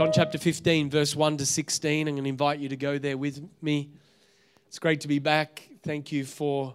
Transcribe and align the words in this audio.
John 0.00 0.12
chapter 0.12 0.38
15, 0.38 0.88
verse 0.88 1.14
1 1.14 1.36
to 1.36 1.44
16. 1.44 2.08
I'm 2.08 2.14
going 2.14 2.24
to 2.24 2.30
invite 2.30 2.58
you 2.58 2.70
to 2.70 2.76
go 2.76 2.96
there 2.96 3.18
with 3.18 3.46
me. 3.60 3.90
It's 4.66 4.78
great 4.78 5.02
to 5.02 5.08
be 5.08 5.18
back. 5.18 5.68
Thank 5.82 6.10
you 6.10 6.24
for 6.24 6.74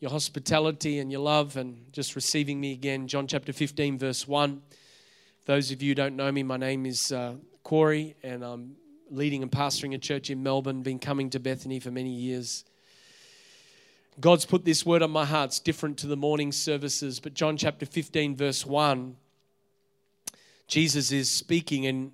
your 0.00 0.10
hospitality 0.10 0.98
and 0.98 1.12
your 1.12 1.20
love 1.20 1.56
and 1.56 1.86
just 1.92 2.16
receiving 2.16 2.60
me 2.60 2.72
again. 2.72 3.06
John 3.06 3.28
chapter 3.28 3.52
15, 3.52 4.00
verse 4.00 4.26
1. 4.26 4.60
Those 5.44 5.70
of 5.70 5.80
you 5.80 5.90
who 5.90 5.94
don't 5.94 6.16
know 6.16 6.32
me, 6.32 6.42
my 6.42 6.56
name 6.56 6.86
is 6.86 7.12
uh, 7.12 7.34
Corey, 7.62 8.16
and 8.24 8.42
I'm 8.42 8.74
leading 9.12 9.44
and 9.44 9.52
pastoring 9.52 9.94
a 9.94 9.98
church 9.98 10.30
in 10.30 10.42
Melbourne, 10.42 10.82
been 10.82 10.98
coming 10.98 11.30
to 11.30 11.38
Bethany 11.38 11.78
for 11.78 11.92
many 11.92 12.10
years. 12.10 12.64
God's 14.18 14.44
put 14.44 14.64
this 14.64 14.84
word 14.84 15.02
on 15.02 15.12
my 15.12 15.24
heart. 15.24 15.50
It's 15.50 15.60
different 15.60 15.98
to 15.98 16.08
the 16.08 16.16
morning 16.16 16.50
services, 16.50 17.20
but 17.20 17.32
John 17.32 17.56
chapter 17.56 17.86
15, 17.86 18.34
verse 18.34 18.66
1, 18.66 19.14
Jesus 20.66 21.12
is 21.12 21.30
speaking, 21.30 21.86
and 21.86 22.10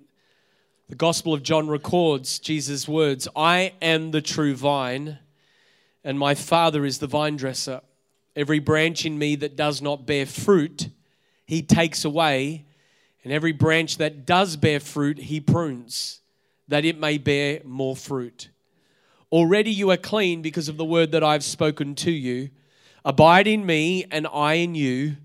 the 0.93 0.97
Gospel 0.97 1.33
of 1.33 1.41
John 1.41 1.69
records 1.69 2.37
Jesus' 2.37 2.87
words 2.87 3.27
I 3.35 3.73
am 3.81 4.11
the 4.11 4.21
true 4.21 4.53
vine, 4.53 5.17
and 6.03 6.19
my 6.19 6.35
Father 6.35 6.85
is 6.85 6.99
the 6.99 7.07
vine 7.07 7.35
dresser. 7.35 7.81
Every 8.35 8.59
branch 8.59 9.03
in 9.03 9.17
me 9.17 9.35
that 9.37 9.55
does 9.55 9.81
not 9.81 10.05
bear 10.05 10.27
fruit, 10.27 10.89
he 11.47 11.63
takes 11.63 12.05
away, 12.05 12.67
and 13.23 13.33
every 13.33 13.53
branch 13.53 13.97
that 13.97 14.27
does 14.27 14.55
bear 14.55 14.79
fruit, 14.79 15.17
he 15.17 15.39
prunes, 15.39 16.21
that 16.67 16.85
it 16.85 16.99
may 16.99 17.17
bear 17.17 17.61
more 17.63 17.95
fruit. 17.95 18.49
Already 19.31 19.71
you 19.71 19.89
are 19.89 19.97
clean 19.97 20.43
because 20.43 20.69
of 20.69 20.77
the 20.77 20.85
word 20.85 21.11
that 21.13 21.23
I've 21.23 21.43
spoken 21.43 21.95
to 21.95 22.11
you. 22.11 22.51
Abide 23.03 23.47
in 23.47 23.65
me, 23.65 24.05
and 24.11 24.27
I 24.31 24.53
in 24.53 24.75
you. 24.75 25.15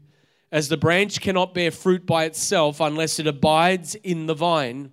As 0.50 0.70
the 0.70 0.78
branch 0.78 1.20
cannot 1.20 1.52
bear 1.52 1.70
fruit 1.70 2.06
by 2.06 2.24
itself 2.24 2.80
unless 2.80 3.19
it 3.19 3.27
abides 3.27 3.96
in 3.96 4.24
the 4.24 4.33
vine, 4.34 4.92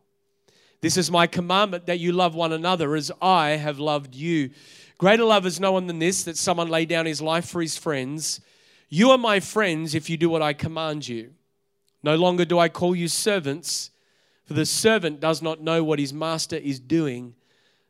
This 0.81 0.97
is 0.97 1.11
my 1.11 1.27
commandment 1.27 1.85
that 1.85 1.99
you 1.99 2.11
love 2.11 2.33
one 2.33 2.51
another 2.51 2.95
as 2.95 3.11
I 3.21 3.51
have 3.51 3.79
loved 3.79 4.15
you. 4.15 4.49
Greater 4.97 5.23
love 5.23 5.45
is 5.45 5.59
no 5.59 5.71
one 5.71 5.87
than 5.87 5.99
this, 5.99 6.23
that 6.23 6.37
someone 6.37 6.69
lay 6.69 6.85
down 6.85 7.05
his 7.05 7.21
life 7.21 7.47
for 7.47 7.61
his 7.61 7.77
friends. 7.77 8.41
You 8.89 9.11
are 9.11 9.17
my 9.17 9.39
friends 9.39 9.95
if 9.95 10.09
you 10.09 10.17
do 10.17 10.29
what 10.29 10.41
I 10.41 10.53
command 10.53 11.07
you. 11.07 11.33
No 12.03 12.15
longer 12.15 12.45
do 12.45 12.57
I 12.57 12.67
call 12.67 12.95
you 12.95 13.07
servants, 13.07 13.91
for 14.45 14.53
the 14.53 14.65
servant 14.65 15.19
does 15.19 15.41
not 15.41 15.61
know 15.61 15.83
what 15.83 15.99
his 15.99 16.13
master 16.13 16.55
is 16.55 16.79
doing, 16.79 17.35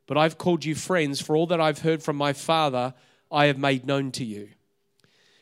but 0.05 0.17
I've 0.17 0.37
called 0.37 0.65
you 0.65 0.75
friends, 0.75 1.21
for 1.21 1.35
all 1.35 1.47
that 1.47 1.61
I've 1.61 1.79
heard 1.79 2.03
from 2.03 2.17
my 2.17 2.33
Father 2.33 2.93
I 3.31 3.45
have 3.45 3.57
made 3.57 3.85
known 3.85 4.11
to 4.13 4.25
you. 4.25 4.49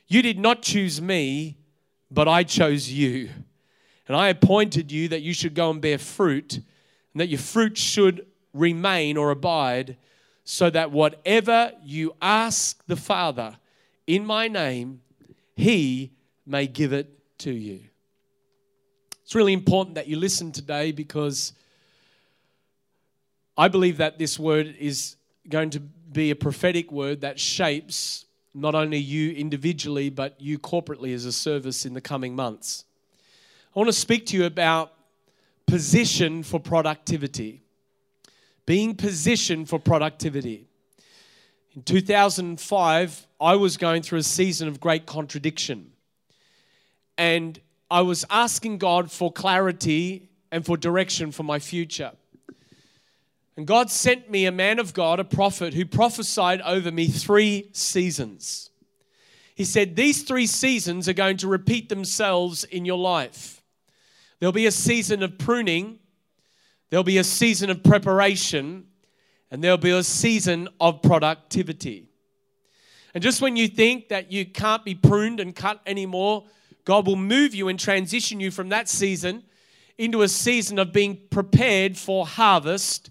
You 0.08 0.22
did 0.22 0.38
not 0.38 0.62
choose 0.62 1.02
me, 1.02 1.58
but 2.12 2.28
I 2.28 2.44
chose 2.44 2.92
you. 2.92 3.30
And 4.08 4.16
I 4.16 4.30
appointed 4.30 4.92
you 4.92 5.08
that 5.10 5.22
you 5.22 5.34
should 5.34 5.56
go 5.56 5.72
and 5.72 5.82
bear 5.82 5.98
fruit, 5.98 6.62
and 7.14 7.22
that 7.22 7.28
your 7.28 7.40
fruit 7.40 7.78
should 7.78 8.26
remain 8.54 9.18
or 9.18 9.32
abide, 9.32 9.98
so 10.44 10.70
that 10.70 10.92
whatever 10.92 11.72
you 11.84 12.16
ask 12.22 12.84
the 12.88 12.96
Father 12.96 13.58
in 14.08 14.26
my 14.26 14.48
name, 14.48 15.02
he 15.56 16.12
may 16.46 16.66
give 16.66 16.94
it 16.94 17.08
to 17.38 17.52
you. 17.52 17.82
It's 19.24 19.36
really 19.36 19.54
important 19.54 19.94
that 19.96 20.08
you 20.08 20.18
listen 20.18 20.52
today 20.52 20.92
because 20.92 21.54
I 23.56 23.68
believe 23.68 23.98
that 23.98 24.18
this 24.18 24.40
word 24.40 24.76
is 24.80 25.18
going 25.48 25.70
to 25.72 25.80
be 25.80 26.32
a 26.32 26.36
prophetic 26.36 26.92
word 26.92 27.22
that 27.22 27.40
shapes 27.40 28.26
not 28.56 28.74
only 28.74 28.98
you 28.98 29.32
individually, 29.34 30.10
but 30.10 30.42
you 30.42 30.58
corporately 30.58 31.14
as 31.14 31.26
a 31.26 31.32
service 31.32 31.86
in 31.86 31.94
the 31.94 32.02
coming 32.02 32.36
months. 32.36 32.86
I 33.76 33.80
want 33.80 33.88
to 33.88 33.94
speak 33.94 34.26
to 34.28 34.38
you 34.38 34.46
about 34.46 34.94
position 35.70 36.44
for 36.44 36.60
productivity. 36.60 37.62
Being 38.66 38.96
positioned 38.96 39.70
for 39.70 39.80
productivity. 39.80 40.68
In 41.76 41.84
2005, 41.84 43.28
I 43.40 43.56
was 43.56 43.78
going 43.78 44.02
through 44.02 44.20
a 44.20 44.24
season 44.24 44.68
of 44.68 44.80
great 44.80 45.06
contradiction. 45.06 45.92
And 47.18 47.60
I 47.92 48.02
was 48.02 48.26
asking 48.30 48.78
God 48.78 49.12
for 49.12 49.32
clarity 49.32 50.30
and 50.52 50.66
for 50.66 50.78
direction 50.78 51.32
for 51.32 51.44
my 51.44 51.60
future. 51.60 52.12
And 53.56 53.68
God 53.68 53.92
sent 53.92 54.30
me 54.30 54.46
a 54.46 54.52
man 54.52 54.80
of 54.80 54.94
God, 54.94 55.20
a 55.20 55.24
prophet, 55.24 55.74
who 55.74 55.86
prophesied 55.86 56.62
over 56.62 56.92
me 56.92 57.08
three 57.08 57.70
seasons. 57.74 58.70
He 59.54 59.66
said, 59.66 59.96
These 59.96 60.24
three 60.24 60.48
seasons 60.48 61.10
are 61.10 61.14
going 61.14 61.38
to 61.38 61.48
repeat 61.48 61.90
themselves 61.90 62.64
in 62.64 62.86
your 62.86 62.98
life. 62.98 63.59
There'll 64.40 64.54
be 64.54 64.68
a 64.68 64.72
season 64.72 65.24
of 65.24 65.38
pruning, 65.38 66.00
there'll 66.90 67.04
be 67.04 67.18
a 67.18 67.24
season 67.24 67.70
of 67.70 67.84
preparation, 67.84 68.86
and 69.52 69.64
there'll 69.64 69.78
be 69.78 69.92
a 69.92 70.04
season 70.04 70.70
of 70.80 71.02
productivity. 71.02 72.08
And 73.14 73.24
just 73.24 73.42
when 73.42 73.56
you 73.56 73.68
think 73.68 74.10
that 74.10 74.32
you 74.32 74.46
can't 74.46 74.86
be 74.86 74.96
pruned 74.96 75.40
and 75.40 75.56
cut 75.56 75.82
anymore, 75.86 76.46
God 76.86 77.08
will 77.08 77.16
move 77.16 77.54
you 77.54 77.68
and 77.68 77.80
transition 77.80 78.40
you 78.40 78.52
from 78.52 78.70
that 78.70 78.88
season 78.88 79.44
into 79.98 80.22
a 80.22 80.28
season 80.28 80.80
of 80.80 80.94
being 80.94 81.20
prepared 81.30 81.98
for 81.98 82.26
harvest 82.26 83.10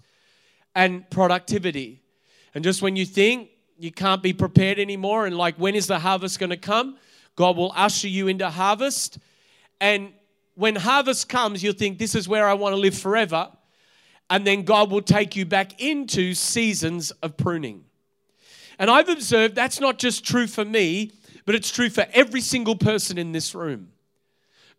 and 0.73 1.07
productivity. 1.09 2.01
And 2.55 2.63
just 2.63 2.81
when 2.81 2.95
you 2.95 3.05
think 3.05 3.49
you 3.77 3.91
can't 3.91 4.23
be 4.23 4.33
prepared 4.33 4.79
anymore 4.79 5.25
and 5.25 5.37
like, 5.37 5.55
when 5.57 5.75
is 5.75 5.87
the 5.87 5.99
harvest 5.99 6.39
going 6.39 6.49
to 6.49 6.57
come? 6.57 6.97
God 7.35 7.55
will 7.57 7.71
usher 7.75 8.07
you 8.07 8.27
into 8.27 8.49
harvest. 8.49 9.19
And 9.79 10.13
when 10.59 10.75
harvest 10.75 11.29
comes, 11.29 11.63
you'll 11.63 11.73
think, 11.73 11.99
this 11.99 12.15
is 12.15 12.27
where 12.27 12.45
I 12.45 12.53
want 12.53 12.73
to 12.73 12.81
live 12.81 12.97
forever. 12.97 13.49
And 14.29 14.45
then 14.45 14.63
God 14.63 14.91
will 14.91 15.01
take 15.01 15.37
you 15.37 15.45
back 15.45 15.81
into 15.81 16.33
seasons 16.33 17.11
of 17.23 17.37
pruning. 17.37 17.85
And 18.77 18.91
I've 18.91 19.07
observed 19.07 19.55
that's 19.55 19.79
not 19.79 19.99
just 19.99 20.25
true 20.25 20.47
for 20.47 20.65
me, 20.65 21.13
but 21.45 21.55
it's 21.55 21.71
true 21.71 21.89
for 21.89 22.05
every 22.13 22.41
single 22.41 22.75
person 22.75 23.17
in 23.17 23.31
this 23.31 23.55
room. 23.55 23.93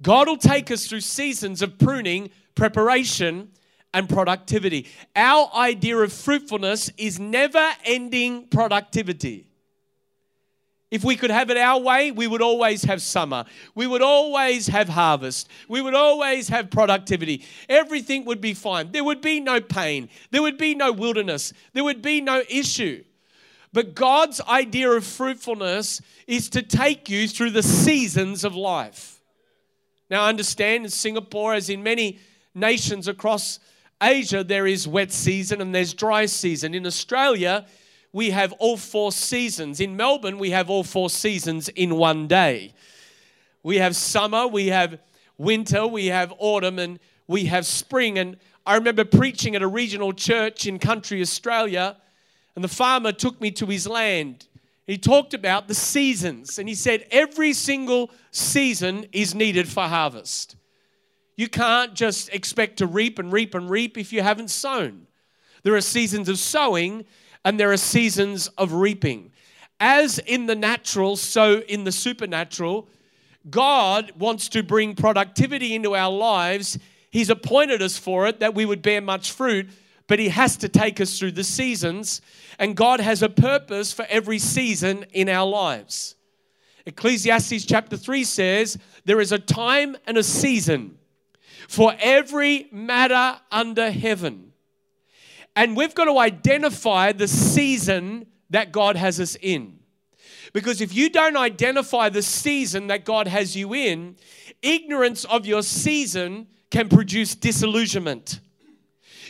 God 0.02 0.28
will 0.28 0.36
take 0.36 0.70
us 0.70 0.86
through 0.86 1.00
seasons 1.00 1.62
of 1.62 1.78
pruning, 1.78 2.28
preparation, 2.54 3.50
and 3.94 4.06
productivity. 4.06 4.86
Our 5.16 5.50
idea 5.54 5.96
of 5.96 6.12
fruitfulness 6.12 6.90
is 6.98 7.18
never 7.18 7.70
ending 7.86 8.48
productivity. 8.48 9.46
If 10.90 11.04
we 11.04 11.14
could 11.14 11.30
have 11.30 11.50
it 11.50 11.56
our 11.56 11.80
way, 11.80 12.10
we 12.10 12.26
would 12.26 12.42
always 12.42 12.82
have 12.84 13.00
summer. 13.00 13.44
We 13.76 13.86
would 13.86 14.02
always 14.02 14.66
have 14.66 14.88
harvest. 14.88 15.48
We 15.68 15.80
would 15.80 15.94
always 15.94 16.48
have 16.48 16.70
productivity. 16.70 17.44
Everything 17.68 18.24
would 18.24 18.40
be 18.40 18.54
fine. 18.54 18.90
There 18.90 19.04
would 19.04 19.20
be 19.20 19.38
no 19.38 19.60
pain. 19.60 20.08
There 20.32 20.42
would 20.42 20.58
be 20.58 20.74
no 20.74 20.90
wilderness. 20.90 21.52
There 21.74 21.84
would 21.84 22.02
be 22.02 22.20
no 22.20 22.42
issue. 22.48 23.04
But 23.72 23.94
God's 23.94 24.40
idea 24.40 24.90
of 24.90 25.04
fruitfulness 25.04 26.00
is 26.26 26.48
to 26.50 26.62
take 26.62 27.08
you 27.08 27.28
through 27.28 27.50
the 27.50 27.62
seasons 27.62 28.42
of 28.42 28.56
life. 28.56 29.20
Now, 30.10 30.26
understand 30.26 30.84
in 30.84 30.90
Singapore, 30.90 31.54
as 31.54 31.70
in 31.70 31.84
many 31.84 32.18
nations 32.52 33.06
across 33.06 33.60
Asia, 34.02 34.42
there 34.42 34.66
is 34.66 34.88
wet 34.88 35.12
season 35.12 35.60
and 35.60 35.72
there's 35.72 35.94
dry 35.94 36.26
season. 36.26 36.74
In 36.74 36.84
Australia, 36.84 37.64
we 38.12 38.30
have 38.30 38.52
all 38.54 38.76
four 38.76 39.12
seasons. 39.12 39.80
In 39.80 39.96
Melbourne, 39.96 40.38
we 40.38 40.50
have 40.50 40.68
all 40.68 40.84
four 40.84 41.10
seasons 41.10 41.68
in 41.68 41.96
one 41.96 42.26
day. 42.26 42.72
We 43.62 43.76
have 43.76 43.94
summer, 43.94 44.46
we 44.46 44.68
have 44.68 44.98
winter, 45.38 45.86
we 45.86 46.06
have 46.06 46.32
autumn, 46.38 46.78
and 46.78 46.98
we 47.26 47.44
have 47.44 47.66
spring. 47.66 48.18
And 48.18 48.36
I 48.66 48.74
remember 48.74 49.04
preaching 49.04 49.54
at 49.54 49.62
a 49.62 49.68
regional 49.68 50.12
church 50.12 50.66
in 50.66 50.78
country 50.78 51.20
Australia, 51.20 51.96
and 52.54 52.64
the 52.64 52.68
farmer 52.68 53.12
took 53.12 53.40
me 53.40 53.50
to 53.52 53.66
his 53.66 53.86
land. 53.86 54.46
He 54.86 54.98
talked 54.98 55.34
about 55.34 55.68
the 55.68 55.74
seasons, 55.74 56.58
and 56.58 56.68
he 56.68 56.74
said 56.74 57.06
every 57.12 57.52
single 57.52 58.10
season 58.32 59.06
is 59.12 59.36
needed 59.36 59.68
for 59.68 59.84
harvest. 59.84 60.56
You 61.36 61.48
can't 61.48 61.94
just 61.94 62.28
expect 62.30 62.78
to 62.78 62.86
reap 62.86 63.18
and 63.18 63.32
reap 63.32 63.54
and 63.54 63.70
reap 63.70 63.96
if 63.96 64.12
you 64.12 64.20
haven't 64.20 64.50
sown. 64.50 65.06
There 65.62 65.74
are 65.74 65.80
seasons 65.80 66.28
of 66.28 66.38
sowing 66.38 67.04
and 67.44 67.58
there 67.58 67.72
are 67.72 67.76
seasons 67.76 68.48
of 68.58 68.72
reaping. 68.72 69.32
As 69.78 70.18
in 70.18 70.46
the 70.46 70.54
natural, 70.54 71.16
so 71.16 71.60
in 71.60 71.84
the 71.84 71.92
supernatural, 71.92 72.88
God 73.48 74.12
wants 74.18 74.48
to 74.50 74.62
bring 74.62 74.94
productivity 74.94 75.74
into 75.74 75.96
our 75.96 76.12
lives. 76.12 76.78
He's 77.10 77.30
appointed 77.30 77.80
us 77.80 77.96
for 77.96 78.26
it 78.26 78.40
that 78.40 78.54
we 78.54 78.66
would 78.66 78.82
bear 78.82 79.00
much 79.00 79.32
fruit, 79.32 79.70
but 80.06 80.18
He 80.18 80.28
has 80.28 80.56
to 80.58 80.68
take 80.68 81.00
us 81.00 81.18
through 81.18 81.32
the 81.32 81.44
seasons. 81.44 82.20
And 82.58 82.76
God 82.76 83.00
has 83.00 83.22
a 83.22 83.30
purpose 83.30 83.92
for 83.92 84.04
every 84.10 84.38
season 84.38 85.06
in 85.12 85.28
our 85.28 85.48
lives. 85.48 86.16
Ecclesiastes 86.84 87.64
chapter 87.64 87.96
3 87.96 88.24
says, 88.24 88.78
There 89.04 89.20
is 89.20 89.32
a 89.32 89.38
time 89.38 89.96
and 90.06 90.18
a 90.18 90.22
season 90.22 90.98
for 91.68 91.94
every 92.00 92.68
matter 92.72 93.40
under 93.50 93.90
heaven. 93.90 94.49
And 95.56 95.76
we've 95.76 95.94
got 95.94 96.04
to 96.04 96.18
identify 96.18 97.12
the 97.12 97.28
season 97.28 98.26
that 98.50 98.72
God 98.72 98.96
has 98.96 99.20
us 99.20 99.36
in. 99.40 99.78
Because 100.52 100.80
if 100.80 100.94
you 100.94 101.10
don't 101.10 101.36
identify 101.36 102.08
the 102.08 102.22
season 102.22 102.88
that 102.88 103.04
God 103.04 103.28
has 103.28 103.56
you 103.56 103.74
in, 103.74 104.16
ignorance 104.62 105.24
of 105.24 105.46
your 105.46 105.62
season 105.62 106.46
can 106.70 106.88
produce 106.88 107.34
disillusionment. 107.34 108.40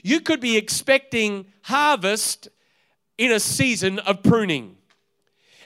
You 0.03 0.21
could 0.21 0.41
be 0.41 0.57
expecting 0.57 1.47
harvest 1.63 2.49
in 3.19 3.33
a 3.33 3.41
season 3.41 3.99
of 4.01 4.23
pruning. 4.23 4.77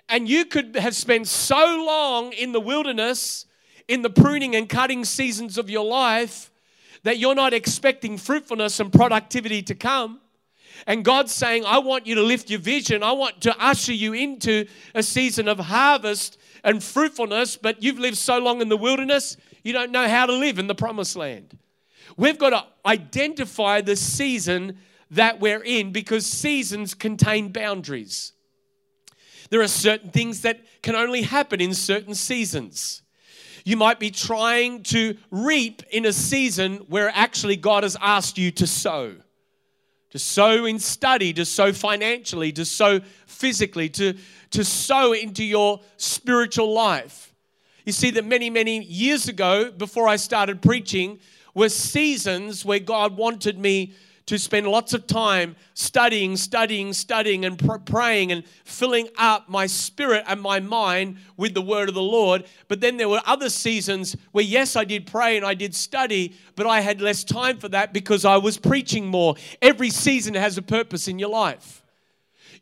And 0.09 0.29
you 0.29 0.45
could 0.45 0.77
have 0.77 0.95
spent 0.95 1.29
so 1.29 1.85
long 1.87 2.33
in 2.33 2.53
the 2.53 2.61
wilderness, 2.61 3.47
in 3.89 4.03
the 4.03 4.11
pruning 4.11 4.55
and 4.57 4.69
cutting 4.69 5.05
seasons 5.05 5.57
of 5.57 5.71
your 5.71 5.85
life, 5.85 6.51
that 7.05 7.19
you're 7.19 7.35
not 7.35 7.55
expecting 7.55 8.19
fruitfulness 8.19 8.81
and 8.81 8.93
productivity 8.93 9.63
to 9.63 9.75
come. 9.75 10.21
And 10.87 11.05
God's 11.05 11.33
saying, 11.33 11.65
I 11.65 11.79
want 11.79 12.07
you 12.07 12.15
to 12.17 12.23
lift 12.23 12.51
your 12.51 12.61
vision. 12.61 13.03
I 13.03 13.13
want 13.13 13.41
to 13.43 13.57
usher 13.59 13.93
you 13.93 14.13
into 14.13 14.67
a 14.95 15.03
season 15.03 15.49
of 15.49 15.59
harvest 15.59 16.39
and 16.63 16.83
fruitfulness, 16.83 17.57
but 17.57 17.83
you've 17.83 17.99
lived 17.99 18.17
so 18.17 18.39
long 18.39 18.61
in 18.61 18.69
the 18.69 18.77
wilderness, 18.77 19.37
you 19.63 19.73
don't 19.73 19.93
know 19.93 20.09
how 20.09 20.27
to 20.27 20.33
live 20.33 20.59
in 20.59 20.67
the 20.67 20.75
promised 20.75 21.17
land. 21.17 21.59
We've 22.17 22.39
got 22.39 22.51
to 22.51 22.65
identify 22.87 23.81
the 23.81 23.97
season 23.97 24.79
that 25.11 25.41
we're 25.41 25.63
in 25.63 25.93
because 25.93 26.27
seasons 26.27 26.95
contain 26.95 27.51
boundaries. 27.51 28.33
There 29.51 29.61
are 29.61 29.69
certain 29.69 30.11
things 30.11 30.43
that 30.43 30.61
can 30.83 30.95
only 30.95 31.23
happen 31.23 31.61
in 31.61 31.75
certain 31.75 32.15
seasons. 32.15 33.03
You 33.65 33.77
might 33.77 33.99
be 33.99 34.11
trying 34.11 34.83
to 34.85 35.17
reap 35.31 35.83
in 35.91 36.05
a 36.05 36.13
season 36.13 36.77
where 36.89 37.11
actually 37.15 37.57
God 37.57 37.83
has 37.83 37.97
asked 38.01 38.37
you 38.37 38.51
to 38.53 38.67
sow. 38.67 39.15
To 40.15 40.21
sow 40.21 40.65
in 40.65 40.79
study, 40.79 41.33
to 41.33 41.45
sow 41.45 41.73
financially, 41.73 42.53
to 42.53 42.65
sow 42.65 43.01
physically, 43.27 43.89
to, 43.89 44.15
to 44.53 44.63
sow 44.63 45.13
into 45.13 45.43
your 45.43 45.81
spiritual 45.97 46.73
life. 46.73 47.35
You 47.85 47.91
see, 47.91 48.13
that 48.13 48.25
many, 48.25 48.49
many 48.49 48.81
years 48.85 49.27
ago, 49.27 49.73
before 49.73 50.07
I 50.07 50.15
started 50.15 50.63
preaching, 50.63 51.19
were 51.53 51.69
seasons 51.69 52.65
where 52.65 52.79
God 52.79 53.17
wanted 53.17 53.59
me 53.59 53.93
to 54.27 54.39
spend 54.39 54.67
lots 54.67 54.95
of 54.95 55.07
time 55.07 55.55
studying, 55.75 56.37
studying, 56.37 56.93
studying, 56.93 57.45
and 57.45 57.59
pr- 57.59 57.77
praying 57.77 58.33
and 58.33 58.45
filling 58.65 59.09
up 59.19 59.49
my 59.49 59.67
spirit 59.67 60.25
and 60.27 60.41
my 60.41 60.61
mind 60.61 61.17
with 61.37 61.53
the 61.53 61.61
word 61.61 61.89
of 61.89 61.95
the 61.95 62.03
Lord. 62.03 62.45
But 62.69 62.81
then 62.81 62.97
there 62.97 63.09
were 63.09 63.21
other 63.27 63.51
seasons 63.51 64.17
where, 64.33 64.45
yes, 64.45 64.77
I 64.77 64.85
did 64.85 65.07
pray 65.07 65.37
and 65.37 65.45
I 65.45 65.53
did 65.53 65.75
study, 65.75 66.35
but 66.57 66.67
I 66.67 66.81
had 66.81 67.03
less 67.03 67.23
time 67.23 67.59
for 67.59 67.69
that 67.69 67.93
because 67.93 68.25
I 68.25 68.39
was 68.39 68.57
preaching 68.57 69.07
more. 69.07 69.37
Every 69.61 69.91
season 69.91 70.35
has 70.35 70.57
a 70.57 70.63
purpose 70.63 71.07
in 71.07 71.19
your 71.19 71.31
life. 71.31 71.85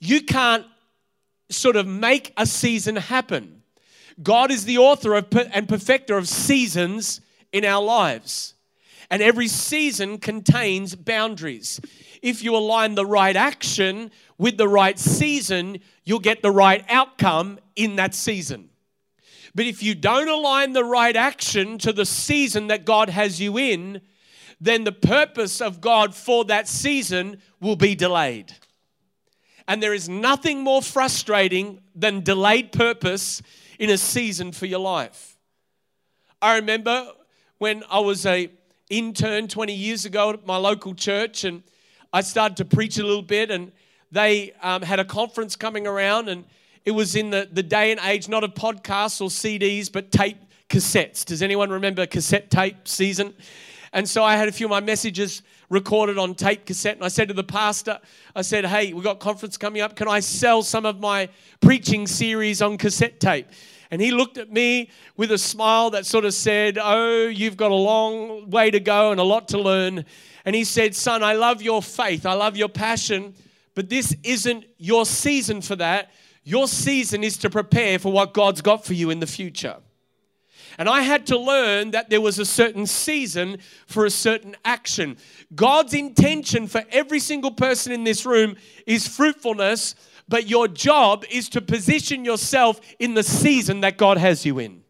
You 0.01 0.23
can't 0.23 0.67
sort 1.49 1.77
of 1.77 1.87
make 1.87 2.33
a 2.37 2.47
season 2.47 2.97
happen. 2.97 3.63
God 4.21 4.51
is 4.51 4.65
the 4.65 4.79
author 4.79 5.15
of, 5.15 5.27
and 5.53 5.69
perfecter 5.69 6.17
of 6.17 6.29
seasons 6.29 7.21
in 7.53 7.65
our 7.65 7.83
lives. 7.83 8.55
And 9.13 9.21
every 9.21 9.47
season 9.47 10.17
contains 10.17 10.95
boundaries. 10.95 11.79
If 12.23 12.43
you 12.43 12.57
align 12.57 12.95
the 12.95 13.05
right 13.05 13.37
action 13.37 14.11
with 14.39 14.57
the 14.57 14.67
right 14.67 14.99
season, 14.99 15.81
you'll 16.03 16.19
get 16.19 16.41
the 16.41 16.51
right 16.51 16.83
outcome 16.89 17.59
in 17.77 17.97
that 17.97 18.15
season. 18.15 18.71
But 19.55 19.67
if 19.67 19.83
you 19.83 19.95
don't 19.95 20.31
align 20.31 20.73
the 20.73 20.83
right 20.83 21.15
action 21.15 21.77
to 21.81 21.93
the 21.93 22.07
season 22.07 22.69
that 22.69 22.87
God 22.87 23.11
has 23.11 23.39
you 23.39 23.59
in, 23.59 24.01
then 24.63 24.85
the 24.85 24.93
purpose 24.93 25.61
of 25.61 25.83
God 25.83 26.15
for 26.15 26.47
that 26.47 26.67
season 26.67 27.43
will 27.61 27.77
be 27.77 27.95
delayed. 27.95 28.55
And 29.69 29.83
there 29.83 29.93
is 29.93 30.09
nothing 30.09 30.63
more 30.63 30.81
frustrating 30.81 31.83
than 31.95 32.23
delayed 32.23 32.73
purpose 32.73 33.43
in 33.79 33.91
a 33.91 33.99
season 33.99 34.53
for 34.53 34.65
your 34.65 34.81
life. 34.81 35.37
I 36.41 36.57
remember 36.57 37.09
when 37.59 37.85
I 37.91 37.99
was 37.99 38.25
a 38.25 38.51
intern 38.93 39.49
20 39.49 39.73
years 39.73 40.05
ago 40.05 40.31
at 40.31 40.47
my 40.47 40.59
local 40.59 40.95
church, 40.95 41.45
and 41.45 41.63
I 42.13 42.21
started 42.21 42.59
to 42.59 42.67
preach 42.67 42.99
a 42.99 43.03
little 43.03 43.23
bit, 43.23 43.51
and 43.51 43.73
they 44.11 44.53
um, 44.63 44.83
had 44.83 45.01
a 45.01 45.05
conference 45.05 45.57
coming 45.57 45.87
around, 45.87 46.29
and 46.29 46.45
it 46.85 46.91
was 46.91 47.17
in 47.17 47.31
the, 47.31 47.49
the 47.51 47.63
day 47.63 47.91
and 47.91 48.01
age 48.05 48.29
not 48.29 48.45
of 48.45 48.53
podcasts 48.53 49.23
or 49.23 49.29
CDs, 49.29 49.91
but 49.91 50.13
tape 50.13 50.37
cassettes. 50.69 51.25
Does 51.25 51.41
anyone 51.41 51.71
remember 51.71 52.05
cassette 52.07 52.51
tape 52.51 52.87
season? 52.87 53.33
And 53.95 54.09
so 54.09 54.23
I 54.23 54.37
had 54.37 54.49
a 54.49 54.53
few 54.53 54.67
of 54.67 54.71
my 54.71 54.81
messages 54.81 55.43
recorded 55.71 56.19
on 56.19 56.35
tape 56.35 56.67
cassette. 56.67 56.97
And 56.97 57.05
I 57.05 57.09
said 57.09 57.29
to 57.29 57.35
the 57.35 57.45
pastor, 57.45 57.99
I 58.37 58.43
said, 58.43 58.67
hey, 58.67 58.93
we've 58.93 59.05
got 59.05 59.21
conference 59.21 59.57
coming 59.57 59.81
up. 59.81 59.97
Can 59.97 60.09
I 60.09 60.21
sell 60.21 60.63
some 60.63 60.85
of 60.85 61.01
my 61.01 61.31
preaching 61.61 62.07
series 62.07 62.61
on 62.61 62.77
cassette 62.77 63.21
tape? 63.21 63.47
And 63.93 64.01
he 64.01 64.11
looked 64.11 64.39
at 64.39 64.51
me 64.51 64.89
with 65.19 65.31
a 65.33 65.39
smile 65.39 65.91
that 65.91 66.07
sort 66.07 66.25
of 66.25 66.33
said, 66.33 66.79
Oh, 66.81 67.27
you've 67.27 67.59
got 67.59 67.71
a 67.71 67.75
long 67.75 68.49
way 68.49 68.71
to 68.71 68.81
go 68.81 69.11
and 69.11 69.21
a 69.21 69.23
lot 69.23 69.49
to 69.49 69.59
learn. 69.61 70.07
And 70.47 70.57
he 70.57 70.65
said, 70.65 70.97
Son, 70.97 71.23
I 71.23 71.35
love 71.35 71.61
your 71.61 71.83
faith, 71.83 72.25
I 72.25 72.33
love 72.33 72.57
your 72.57 72.71
passion, 72.71 73.35
but 73.75 73.91
this 73.91 74.17
isn't 74.25 74.65
your 74.79 75.05
season 75.05 75.61
for 75.61 75.77
that. 75.77 76.11
Your 76.43 76.69
season 76.69 77.23
is 77.23 77.37
to 77.39 77.51
prepare 77.51 77.99
for 77.99 78.11
what 78.11 78.33
God's 78.33 78.63
got 78.63 78.83
for 78.83 78.95
you 78.95 79.11
in 79.11 79.21
the 79.21 79.27
future. 79.27 79.77
And 80.79 80.89
I 80.89 81.03
had 81.03 81.27
to 81.27 81.39
learn 81.39 81.91
that 81.91 82.09
there 82.09 82.23
was 82.23 82.39
a 82.39 82.47
certain 82.47 82.87
season 82.87 83.59
for 83.87 84.07
a 84.07 84.11
certain 84.11 84.57
action. 84.65 85.19
God's 85.55 85.93
intention 85.93 86.67
for 86.67 86.83
every 86.91 87.21
single 87.21 87.51
person 87.51 87.93
in 87.93 88.05
this 88.05 88.25
room 88.25 88.57
is 88.87 89.07
fruitfulness, 89.07 89.95
but 90.29 90.49
your 90.49 90.69
job 90.69 91.25
is 91.31 91.49
to 91.51 91.61
position 91.61 92.25
yourself 92.25 92.81
in 92.99 93.15
the 93.15 93.23
season 93.23 93.81
that 93.81 93.99
God 93.99 94.19
has 94.19 94.47
you 94.47 94.59
in. 94.59 94.83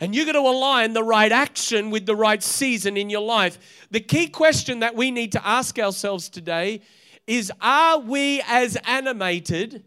And 0.00 0.14
you're 0.14 0.24
going 0.24 0.34
to 0.34 0.40
align 0.40 0.92
the 0.92 1.02
right 1.02 1.32
action 1.32 1.90
with 1.90 2.06
the 2.06 2.14
right 2.14 2.42
season 2.42 2.96
in 2.96 3.10
your 3.10 3.22
life. 3.22 3.58
The 3.90 4.00
key 4.00 4.28
question 4.28 4.80
that 4.80 4.94
we 4.94 5.10
need 5.10 5.32
to 5.32 5.46
ask 5.46 5.78
ourselves 5.78 6.28
today 6.28 6.82
is 7.26 7.52
Are 7.60 7.98
we 7.98 8.42
as 8.46 8.76
animated 8.84 9.84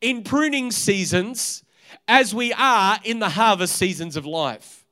in 0.00 0.22
pruning 0.22 0.70
seasons 0.70 1.64
as 2.06 2.34
we 2.34 2.52
are 2.52 2.98
in 3.02 3.18
the 3.18 3.30
harvest 3.30 3.76
seasons 3.76 4.16
of 4.16 4.26
life? 4.26 4.84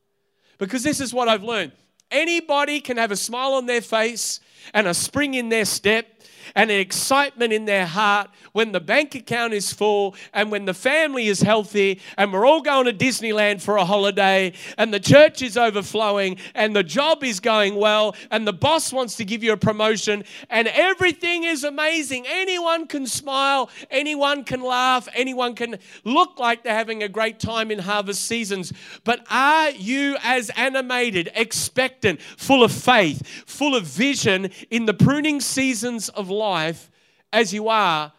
Because 0.59 0.83
this 0.83 1.01
is 1.01 1.13
what 1.13 1.29
I've 1.29 1.43
learned. 1.43 1.73
Anybody 2.11 2.81
can 2.81 2.97
have 2.97 3.11
a 3.11 3.17
smile 3.17 3.55
on 3.55 3.67
their 3.67 3.81
face 3.81 4.41
and 4.73 4.87
a 4.87 4.95
spring 4.95 5.35
in 5.35 5.49
their 5.49 5.65
step 5.65 6.14
and 6.55 6.71
an 6.71 6.79
excitement 6.79 7.53
in 7.53 7.65
their 7.65 7.87
heart 7.87 8.31
when 8.53 8.73
the 8.73 8.81
bank 8.81 9.15
account 9.15 9.53
is 9.53 9.73
full 9.73 10.15
and 10.33 10.51
when 10.51 10.65
the 10.65 10.75
family 10.75 11.27
is 11.27 11.41
healthy 11.41 12.01
and 12.17 12.33
we're 12.33 12.47
all 12.47 12.61
going 12.61 12.87
to 12.87 12.93
Disneyland 12.93 13.61
for 13.61 13.77
a 13.77 13.85
holiday 13.85 14.53
and 14.79 14.93
the 14.93 15.01
church 15.01 15.43
is 15.43 15.57
overflowing 15.57 16.37
and 16.55 16.75
the 16.75 16.83
job 16.83 17.25
is 17.25 17.41
going 17.41 17.77
well 17.77 18.15
and 18.31 18.47
the 18.47 18.53
boss 18.53 18.93
wants 18.93 19.17
to 19.17 19.25
give 19.25 19.43
you 19.43 19.53
a 19.53 19.57
promotion 19.57 20.25
and 20.51 20.69
everything 20.69 21.45
is 21.45 21.65
amazing. 21.65 22.25
Anyone 22.29 22.87
can 22.87 23.07
smile, 23.07 23.71
anyone 23.91 24.45
can 24.45 24.63
laugh, 24.63 25.09
anyone 25.15 25.55
can 25.55 25.79
look 26.05 26.39
like 26.39 26.63
they're 26.63 26.75
having 26.75 27.03
a 27.03 27.09
great 27.09 27.39
time 27.39 27.71
in 27.71 27.79
harvest 27.79 28.25
seasons. 28.25 28.73
But 29.05 29.25
are 29.31 29.71
you 29.71 30.17
as 30.23 30.51
animated, 30.51 31.31
expectant, 31.35 32.21
full 32.21 32.63
of 32.63 32.73
faith, 32.73 33.27
full 33.47 33.75
of 33.75 33.85
vision 33.85 34.51
in 34.71 34.87
the 34.87 34.95
pruning 34.95 35.41
seasons 35.41 36.09
of 36.11 36.31
life 36.37 36.91
as 37.33 37.53
you 37.53 37.69
are 37.69 38.13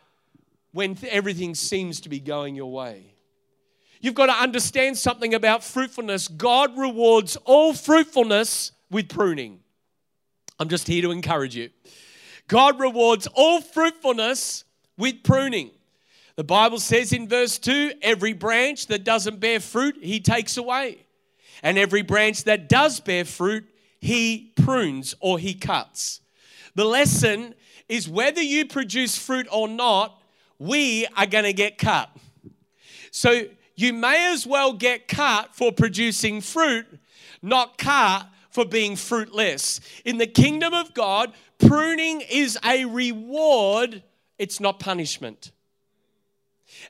when 0.72 0.98
everything 1.10 1.56
seems 1.56 2.02
to 2.02 2.10
be 2.10 2.20
going 2.20 2.56
your 2.56 2.72
way. 2.72 3.16
You've 4.02 4.14
got 4.14 4.28
to 4.28 4.34
understand 4.34 4.98
something 4.98 5.34
about 5.34 5.64
fruitfulness. 5.64 6.28
God 6.28 6.78
rewards 6.78 7.38
all 7.46 7.74
fruitfulness 7.74 8.72
with 8.92 9.10
pruning. 9.10 9.62
I'm 10.60 10.70
just 10.70 10.88
here 10.88 11.02
to 11.04 11.12
encourage 11.12 11.56
you. 11.56 11.70
God 12.48 12.80
rewards 12.80 13.28
all 13.34 13.62
fruitfulness 13.62 14.66
with 14.98 15.24
pruning. 15.24 15.72
The 16.36 16.44
Bible 16.44 16.80
says 16.80 17.14
in 17.14 17.28
verse 17.28 17.58
2 17.58 17.94
every 18.02 18.34
branch 18.34 18.88
that 18.88 19.04
doesn't 19.04 19.40
bear 19.40 19.60
fruit, 19.60 19.98
he 20.02 20.20
takes 20.20 20.58
away. 20.58 21.06
And 21.64 21.78
every 21.78 22.02
branch 22.02 22.44
that 22.44 22.70
does 22.70 23.00
bear 23.00 23.26
fruit, 23.26 23.66
he 24.00 24.52
prunes 24.56 25.16
or 25.20 25.40
he 25.40 25.54
cuts. 25.54 26.22
The 26.76 26.86
lesson 26.86 27.56
is 27.88 28.10
whether 28.10 28.42
you 28.42 28.66
produce 28.66 29.18
fruit 29.18 29.48
or 29.52 29.68
not, 29.68 30.22
we 30.60 31.06
are 31.16 31.26
going 31.26 31.44
to 31.44 31.54
get 31.54 31.78
cut. 31.78 32.10
So 33.12 33.44
you 33.76 33.94
may 33.94 34.34
as 34.34 34.48
well 34.48 34.74
get 34.74 35.08
cut 35.08 35.56
for 35.56 35.72
producing 35.72 36.42
fruit, 36.42 36.86
not 37.42 37.78
cut 37.78 38.28
for 38.50 38.66
being 38.66 38.96
fruitless. 38.96 39.82
In 40.06 40.18
the 40.18 40.28
kingdom 40.28 40.74
of 40.74 40.94
God, 40.94 41.34
pruning 41.60 42.22
is 42.22 42.58
a 42.66 42.86
reward, 42.86 44.02
it's 44.38 44.60
not 44.60 44.80
punishment. 44.80 45.52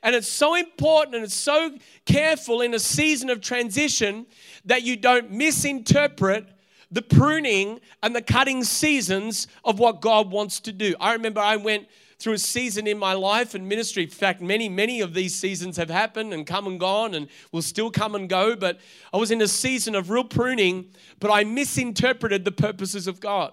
And 0.02 0.14
it's 0.14 0.28
so 0.28 0.54
important 0.54 1.16
and 1.16 1.24
it's 1.24 1.34
so 1.34 1.76
careful 2.04 2.60
in 2.60 2.74
a 2.74 2.78
season 2.78 3.30
of 3.30 3.40
transition 3.40 4.26
that 4.64 4.82
you 4.82 4.96
don't 4.96 5.30
misinterpret 5.30 6.46
the 6.90 7.02
pruning 7.02 7.80
and 8.02 8.14
the 8.14 8.22
cutting 8.22 8.64
seasons 8.64 9.46
of 9.64 9.78
what 9.78 10.00
God 10.00 10.30
wants 10.30 10.60
to 10.60 10.72
do. 10.72 10.94
I 11.00 11.12
remember 11.12 11.40
I 11.40 11.56
went 11.56 11.88
through 12.18 12.34
a 12.34 12.38
season 12.38 12.86
in 12.86 12.98
my 12.98 13.12
life 13.12 13.54
and 13.54 13.68
ministry. 13.68 14.04
In 14.04 14.08
fact, 14.08 14.40
many, 14.40 14.68
many 14.68 15.00
of 15.00 15.12
these 15.12 15.34
seasons 15.34 15.76
have 15.76 15.90
happened 15.90 16.32
and 16.32 16.46
come 16.46 16.66
and 16.66 16.80
gone 16.80 17.14
and 17.14 17.28
will 17.52 17.62
still 17.62 17.90
come 17.90 18.14
and 18.14 18.28
go. 18.28 18.56
But 18.56 18.80
I 19.12 19.18
was 19.18 19.30
in 19.30 19.42
a 19.42 19.48
season 19.48 19.94
of 19.94 20.08
real 20.08 20.24
pruning, 20.24 20.90
but 21.20 21.30
I 21.30 21.44
misinterpreted 21.44 22.44
the 22.44 22.52
purposes 22.52 23.06
of 23.06 23.20
God. 23.20 23.52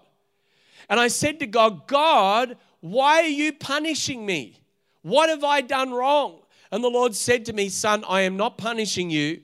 And 0.89 0.99
I 0.99 1.07
said 1.07 1.39
to 1.39 1.47
God, 1.47 1.87
God, 1.87 2.57
why 2.79 3.21
are 3.21 3.27
you 3.27 3.53
punishing 3.53 4.25
me? 4.25 4.59
What 5.01 5.29
have 5.29 5.43
I 5.43 5.61
done 5.61 5.91
wrong? 5.91 6.41
And 6.71 6.83
the 6.83 6.89
Lord 6.89 7.15
said 7.15 7.45
to 7.45 7.53
me, 7.53 7.69
Son, 7.69 8.03
I 8.07 8.21
am 8.21 8.37
not 8.37 8.57
punishing 8.57 9.09
you. 9.09 9.41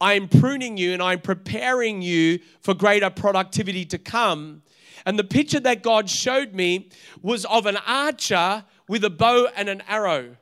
I 0.00 0.14
am 0.14 0.28
pruning 0.28 0.76
you 0.76 0.92
and 0.92 1.02
I'm 1.02 1.20
preparing 1.20 2.02
you 2.02 2.38
for 2.60 2.74
greater 2.74 3.10
productivity 3.10 3.84
to 3.86 3.98
come. 3.98 4.62
And 5.04 5.18
the 5.18 5.24
picture 5.24 5.60
that 5.60 5.82
God 5.82 6.08
showed 6.08 6.54
me 6.54 6.90
was 7.22 7.44
of 7.46 7.66
an 7.66 7.78
archer 7.86 8.64
with 8.88 9.04
a 9.04 9.10
bow 9.10 9.48
and 9.56 9.68
an 9.68 9.82
arrow. 9.88 10.36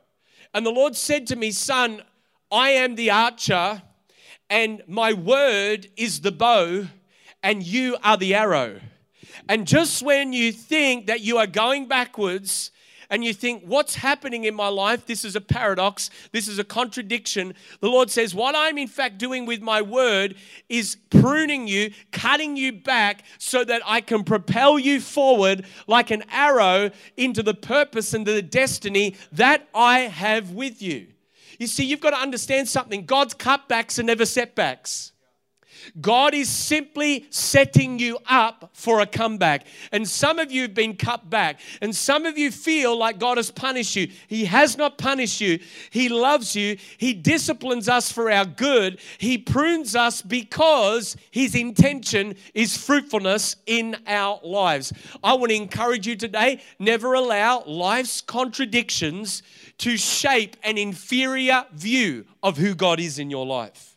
And 0.53 0.65
the 0.65 0.71
Lord 0.71 0.95
said 0.95 1.27
to 1.27 1.35
me, 1.35 1.51
Son, 1.51 2.01
I 2.51 2.69
am 2.69 2.95
the 2.95 3.11
archer, 3.11 3.81
and 4.49 4.81
my 4.87 5.13
word 5.13 5.87
is 5.97 6.21
the 6.21 6.31
bow, 6.31 6.87
and 7.43 7.63
you 7.63 7.97
are 8.03 8.17
the 8.17 8.35
arrow. 8.35 8.79
And 9.49 9.67
just 9.67 10.01
when 10.01 10.33
you 10.33 10.51
think 10.51 11.07
that 11.07 11.21
you 11.21 11.37
are 11.37 11.47
going 11.47 11.87
backwards 11.87 12.71
and 13.09 13.23
you 13.23 13.33
think, 13.33 13.63
what's 13.65 13.95
happening 13.95 14.43
in 14.43 14.55
my 14.55 14.67
life? 14.67 15.05
This 15.05 15.23
is 15.23 15.35
a 15.35 15.41
paradox. 15.41 16.09
This 16.31 16.47
is 16.47 16.59
a 16.59 16.63
contradiction. 16.63 17.53
The 17.79 17.89
Lord 17.89 18.09
says, 18.09 18.35
what 18.35 18.55
I'm 18.55 18.77
in 18.77 18.87
fact 18.87 19.17
doing 19.17 19.45
with 19.45 19.61
my 19.61 19.81
word 19.81 20.35
is 20.69 20.97
pruning 21.09 21.67
you, 21.67 21.91
cutting 22.11 22.57
you 22.57 22.73
back 22.73 23.23
so 23.37 23.63
that 23.63 23.81
I 23.85 24.01
can 24.01 24.23
propel 24.23 24.77
you 24.77 24.99
forward 24.99 25.65
like 25.87 26.11
an 26.11 26.23
arrow 26.31 26.91
into 27.15 27.43
the 27.43 27.53
purpose 27.53 28.13
and 28.13 28.25
the 28.25 28.41
destiny 28.41 29.15
that 29.31 29.67
I 29.73 29.99
have 29.99 30.51
with 30.51 30.81
you. 30.81 31.07
You 31.59 31.67
see, 31.67 31.85
you've 31.85 32.01
got 32.01 32.11
to 32.11 32.17
understand 32.17 32.67
something 32.67 33.05
God's 33.05 33.33
cutbacks 33.33 33.97
are 33.97 34.03
never 34.03 34.25
setbacks. 34.25 35.11
God 35.99 36.33
is 36.33 36.49
simply 36.49 37.27
setting 37.29 37.99
you 37.99 38.19
up 38.27 38.69
for 38.73 39.01
a 39.01 39.05
comeback. 39.05 39.65
And 39.91 40.07
some 40.07 40.39
of 40.39 40.51
you 40.51 40.63
have 40.63 40.73
been 40.73 40.95
cut 40.95 41.29
back, 41.29 41.59
and 41.81 41.95
some 41.95 42.25
of 42.25 42.37
you 42.37 42.51
feel 42.51 42.97
like 42.97 43.19
God 43.19 43.37
has 43.37 43.51
punished 43.51 43.95
you. 43.95 44.07
He 44.27 44.45
has 44.45 44.77
not 44.77 44.97
punished 44.97 45.41
you, 45.41 45.59
He 45.89 46.09
loves 46.09 46.55
you. 46.55 46.77
He 46.97 47.13
disciplines 47.13 47.89
us 47.89 48.11
for 48.11 48.31
our 48.31 48.45
good. 48.45 48.99
He 49.17 49.37
prunes 49.37 49.95
us 49.95 50.21
because 50.21 51.17
His 51.31 51.55
intention 51.55 52.35
is 52.53 52.77
fruitfulness 52.77 53.57
in 53.65 53.95
our 54.07 54.39
lives. 54.43 54.93
I 55.23 55.33
want 55.33 55.51
to 55.51 55.55
encourage 55.55 56.07
you 56.07 56.15
today 56.15 56.61
never 56.79 57.13
allow 57.13 57.63
life's 57.65 58.21
contradictions 58.21 59.43
to 59.79 59.97
shape 59.97 60.55
an 60.63 60.77
inferior 60.77 61.65
view 61.73 62.25
of 62.41 62.57
who 62.57 62.75
God 62.75 62.99
is 62.99 63.19
in 63.19 63.29
your 63.29 63.45
life. 63.45 63.96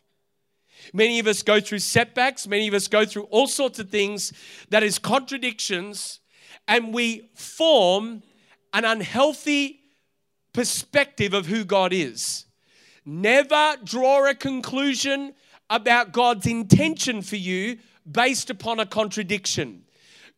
Many 0.93 1.19
of 1.19 1.27
us 1.27 1.41
go 1.41 1.59
through 1.59 1.79
setbacks, 1.79 2.47
many 2.47 2.67
of 2.67 2.73
us 2.73 2.87
go 2.87 3.05
through 3.05 3.23
all 3.23 3.47
sorts 3.47 3.79
of 3.79 3.89
things 3.89 4.33
that 4.69 4.83
is 4.83 4.99
contradictions, 4.99 6.19
and 6.67 6.93
we 6.93 7.29
form 7.35 8.23
an 8.73 8.85
unhealthy 8.85 9.79
perspective 10.53 11.33
of 11.33 11.45
who 11.45 11.63
God 11.63 11.93
is. 11.93 12.45
Never 13.05 13.77
draw 13.83 14.29
a 14.29 14.35
conclusion 14.35 15.33
about 15.69 16.11
God's 16.11 16.45
intention 16.45 17.21
for 17.21 17.37
you 17.37 17.77
based 18.09 18.49
upon 18.49 18.79
a 18.79 18.85
contradiction. 18.85 19.83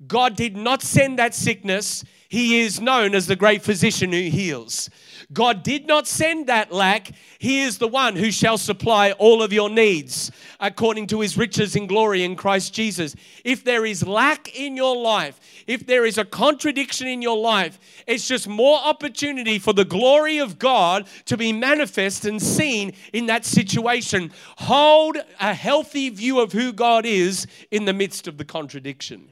God 0.06 0.36
did 0.36 0.56
not 0.56 0.82
send 0.82 1.20
that 1.20 1.34
sickness. 1.34 2.04
He 2.30 2.62
is 2.62 2.80
known 2.80 3.16
as 3.16 3.28
the 3.28 3.36
great 3.36 3.64
physician 3.64 4.12
who 4.12 4.22
heals. 4.22 4.90
God 5.34 5.64
did 5.64 5.88
not 5.88 6.08
send 6.08 6.48
that 6.48 6.72
lack. 6.72 7.12
He 7.40 7.62
is 7.62 7.78
the 7.78 7.88
one 7.88 8.16
who 8.16 8.32
shall 8.32 8.58
supply 8.58 9.12
all 9.12 9.42
of 9.42 9.52
your 9.52 9.70
needs 9.70 10.32
according 10.60 11.08
to 11.08 11.20
his 11.20 11.38
riches 11.38 11.76
in 11.76 11.88
glory 11.88 12.24
in 12.24 12.36
Christ 12.36 12.74
Jesus. 12.74 13.16
If 13.44 13.64
there 13.64 13.86
is 13.86 14.06
lack 14.06 14.56
in 14.58 14.78
your 14.78 14.96
life, 14.96 15.40
if 15.68 15.86
there 15.86 16.06
is 16.06 16.18
a 16.18 16.26
contradiction 16.26 17.08
in 17.08 17.22
your 17.22 17.38
life, 17.38 17.80
it's 18.08 18.28
just 18.28 18.48
more 18.48 18.78
opportunity 18.80 19.60
for 19.60 19.74
the 19.74 19.86
glory 19.86 20.38
of 20.38 20.60
God 20.60 21.08
to 21.26 21.38
be 21.38 21.52
manifest 21.52 22.26
and 22.26 22.42
seen 22.42 22.94
in 23.12 23.26
that 23.26 23.46
situation. 23.46 24.32
Hold 24.58 25.18
a 25.40 25.54
healthy 25.54 26.10
view 26.10 26.40
of 26.40 26.52
who 26.52 26.72
God 26.72 27.06
is 27.06 27.48
in 27.72 27.86
the 27.86 27.94
midst 27.94 28.28
of 28.28 28.38
the 28.38 28.46
contradiction. 28.46 29.32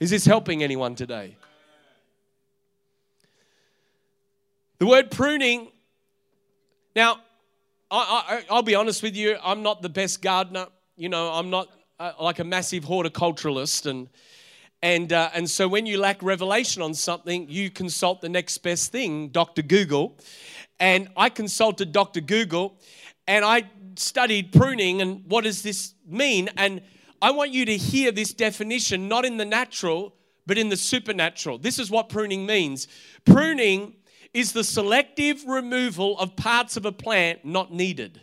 Is 0.00 0.10
this 0.10 0.26
helping 0.26 0.62
anyone 0.62 0.94
today? 0.94 1.36
The 4.84 4.90
word 4.90 5.10
pruning, 5.10 5.68
now, 6.94 7.16
I, 7.90 8.44
will 8.50 8.60
be 8.60 8.74
honest 8.74 9.02
with 9.02 9.16
you, 9.16 9.38
I'm 9.42 9.62
not 9.62 9.80
the 9.80 9.88
best 9.88 10.20
gardener. 10.20 10.66
You 10.94 11.08
know, 11.08 11.32
I'm 11.32 11.48
not 11.48 11.70
uh, 11.98 12.12
like 12.20 12.38
a 12.38 12.44
massive 12.44 12.84
horticulturalist. 12.84 13.86
And, 13.86 14.10
and, 14.82 15.10
uh, 15.10 15.30
and 15.32 15.48
so 15.48 15.68
when 15.68 15.86
you 15.86 15.98
lack 15.98 16.22
revelation 16.22 16.82
on 16.82 16.92
something, 16.92 17.48
you 17.48 17.70
consult 17.70 18.20
the 18.20 18.28
next 18.28 18.58
best 18.58 18.92
thing, 18.92 19.28
Dr. 19.28 19.62
Google. 19.62 20.18
And 20.78 21.08
I 21.16 21.30
consulted 21.30 21.90
Dr. 21.90 22.20
Google 22.20 22.78
and 23.26 23.42
I 23.42 23.62
studied 23.96 24.52
pruning 24.52 25.00
and 25.00 25.24
what 25.26 25.44
does 25.44 25.62
this 25.62 25.94
mean? 26.06 26.50
And 26.58 26.82
I 27.22 27.30
want 27.30 27.52
you 27.52 27.64
to 27.64 27.76
hear 27.78 28.12
this 28.12 28.34
definition, 28.34 29.08
not 29.08 29.24
in 29.24 29.38
the 29.38 29.46
natural, 29.46 30.14
but 30.46 30.58
in 30.58 30.68
the 30.68 30.76
supernatural. 30.76 31.56
This 31.56 31.78
is 31.78 31.90
what 31.90 32.10
pruning 32.10 32.44
means. 32.44 32.86
Pruning 33.24 33.94
is 34.34 34.52
the 34.52 34.64
selective 34.64 35.44
removal 35.46 36.18
of 36.18 36.36
parts 36.36 36.76
of 36.76 36.84
a 36.84 36.92
plant 36.92 37.44
not 37.44 37.72
needed. 37.72 38.20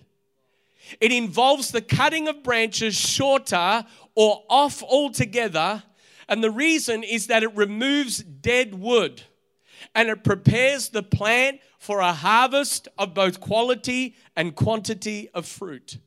It 0.99 1.11
involves 1.11 1.71
the 1.71 1.81
cutting 1.81 2.27
of 2.27 2.43
branches 2.43 2.95
shorter 2.95 3.85
or 4.13 4.43
off 4.49 4.83
altogether, 4.83 5.83
and 6.27 6.43
the 6.43 6.51
reason 6.51 7.03
is 7.03 7.27
that 7.27 7.43
it 7.43 7.55
removes 7.55 8.17
dead 8.19 8.75
wood 8.75 9.23
and 9.95 10.09
it 10.09 10.23
prepares 10.23 10.89
the 10.89 11.03
plant 11.03 11.59
for 11.79 11.99
a 11.99 12.13
harvest 12.13 12.87
of 12.97 13.13
both 13.13 13.39
quality 13.39 14.15
and 14.35 14.55
quantity 14.55 15.29
of 15.33 15.45
fruit. 15.45 15.97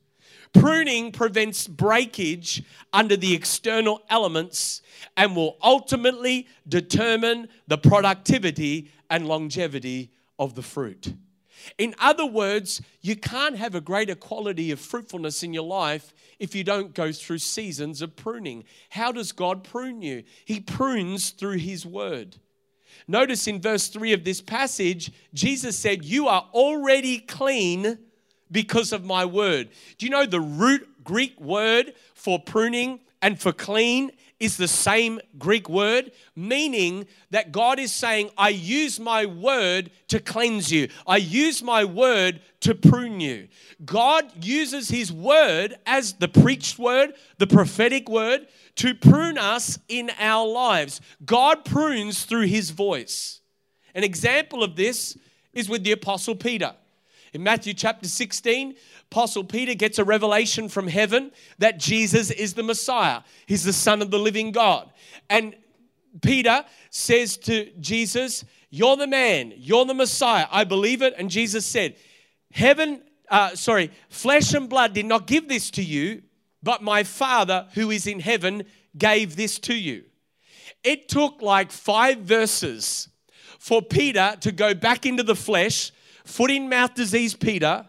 Pruning 0.59 1.11
prevents 1.11 1.67
breakage 1.67 2.63
under 2.93 3.17
the 3.17 3.33
external 3.33 4.01
elements 4.09 4.81
and 5.17 5.35
will 5.35 5.57
ultimately 5.61 6.47
determine 6.67 7.49
the 7.67 7.77
productivity 7.77 8.89
and 9.09 9.27
longevity 9.27 10.11
of 10.39 10.55
the 10.55 10.61
fruit. 10.61 11.13
In 11.77 11.93
other 11.99 12.25
words, 12.25 12.81
you 13.01 13.15
can't 13.15 13.57
have 13.57 13.75
a 13.75 13.81
greater 13.81 14.15
quality 14.15 14.71
of 14.71 14.79
fruitfulness 14.79 15.43
in 15.43 15.53
your 15.53 15.65
life 15.65 16.13
if 16.39 16.55
you 16.55 16.63
don't 16.63 16.93
go 16.93 17.11
through 17.11 17.39
seasons 17.39 18.01
of 18.01 18.15
pruning. 18.15 18.63
How 18.89 19.11
does 19.11 19.31
God 19.33 19.63
prune 19.63 20.01
you? 20.01 20.23
He 20.45 20.59
prunes 20.61 21.31
through 21.31 21.57
His 21.57 21.85
word. 21.85 22.37
Notice 23.07 23.47
in 23.47 23.61
verse 23.61 23.89
3 23.89 24.13
of 24.13 24.23
this 24.23 24.41
passage, 24.41 25.11
Jesus 25.33 25.77
said, 25.77 26.05
You 26.05 26.27
are 26.27 26.47
already 26.53 27.19
clean 27.19 27.99
because 28.51 28.91
of 28.91 29.03
my 29.03 29.25
word. 29.25 29.69
Do 29.97 30.05
you 30.05 30.11
know 30.11 30.25
the 30.25 30.41
root 30.41 30.87
Greek 31.03 31.39
word 31.39 31.93
for 32.13 32.39
pruning 32.39 32.99
and 33.21 33.39
for 33.39 33.51
clean 33.51 34.11
is 34.39 34.57
the 34.57 34.67
same 34.67 35.19
Greek 35.39 35.69
word, 35.69 36.11
meaning 36.35 37.07
that 37.31 37.51
God 37.51 37.79
is 37.79 37.93
saying, 37.93 38.29
I 38.37 38.49
use 38.49 38.99
my 38.99 39.25
word 39.25 39.91
to 40.09 40.19
cleanse 40.19 40.71
you. 40.71 40.89
I 41.07 41.17
use 41.17 41.63
my 41.63 41.85
word 41.85 42.41
to 42.61 42.75
prune 42.75 43.21
you. 43.21 43.47
God 43.85 44.25
uses 44.43 44.89
his 44.89 45.11
word 45.11 45.75
as 45.85 46.13
the 46.13 46.27
preached 46.27 46.77
word, 46.77 47.13
the 47.37 47.47
prophetic 47.47 48.09
word, 48.09 48.47
to 48.75 48.93
prune 48.93 49.37
us 49.37 49.79
in 49.87 50.11
our 50.19 50.45
lives. 50.45 50.99
God 51.25 51.63
prunes 51.63 52.25
through 52.25 52.47
his 52.47 52.71
voice. 52.71 53.39
An 53.93 54.03
example 54.03 54.63
of 54.63 54.75
this 54.75 55.17
is 55.53 55.69
with 55.69 55.85
the 55.85 55.93
Apostle 55.93 56.35
Peter. 56.35 56.75
In 57.35 57.43
Matthew 57.43 57.73
chapter 57.73 58.07
16, 58.07 58.77
Apostle 59.11 59.43
Peter 59.43 59.73
gets 59.73 59.99
a 59.99 60.05
revelation 60.05 60.69
from 60.69 60.87
heaven 60.87 61.33
that 61.57 61.77
Jesus 61.77 62.31
is 62.31 62.53
the 62.53 62.63
Messiah. 62.63 63.23
He's 63.45 63.65
the 63.65 63.73
Son 63.73 64.01
of 64.01 64.09
the 64.09 64.17
living 64.17 64.53
God. 64.53 64.89
And 65.29 65.53
Peter 66.21 66.63
says 66.91 67.35
to 67.39 67.69
Jesus, 67.81 68.45
You're 68.69 68.95
the 68.95 69.05
man, 69.05 69.51
you're 69.57 69.83
the 69.83 69.93
Messiah. 69.93 70.45
I 70.49 70.63
believe 70.63 71.01
it. 71.01 71.13
And 71.17 71.29
Jesus 71.29 71.65
said, 71.65 71.97
Heaven, 72.53 73.01
uh, 73.29 73.53
sorry, 73.53 73.91
flesh 74.07 74.53
and 74.53 74.69
blood 74.69 74.93
did 74.93 75.05
not 75.05 75.27
give 75.27 75.49
this 75.49 75.69
to 75.71 75.83
you, 75.83 76.21
but 76.63 76.81
my 76.83 77.03
Father 77.03 77.67
who 77.73 77.91
is 77.91 78.07
in 78.07 78.21
heaven 78.21 78.63
gave 78.97 79.35
this 79.35 79.59
to 79.59 79.75
you. 79.75 80.05
It 80.85 81.09
took 81.09 81.41
like 81.41 81.73
five 81.73 82.19
verses 82.19 83.09
for 83.59 83.81
Peter 83.81 84.37
to 84.39 84.53
go 84.53 84.73
back 84.73 85.05
into 85.05 85.23
the 85.23 85.35
flesh, 85.35 85.91
foot 86.25 86.51
in 86.51 86.69
mouth 86.69 86.93
disease 86.93 87.33
Peter. 87.33 87.85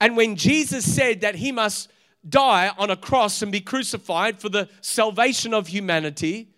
And 0.00 0.16
when 0.16 0.36
Jesus 0.36 0.92
said 0.92 1.22
that 1.22 1.36
he 1.36 1.52
must 1.52 1.90
die 2.28 2.70
on 2.76 2.90
a 2.90 2.96
cross 2.96 3.42
and 3.42 3.50
be 3.50 3.60
crucified 3.60 4.40
for 4.40 4.48
the 4.48 4.68
salvation 4.80 5.54
of 5.54 5.68
humanity, 5.68 6.48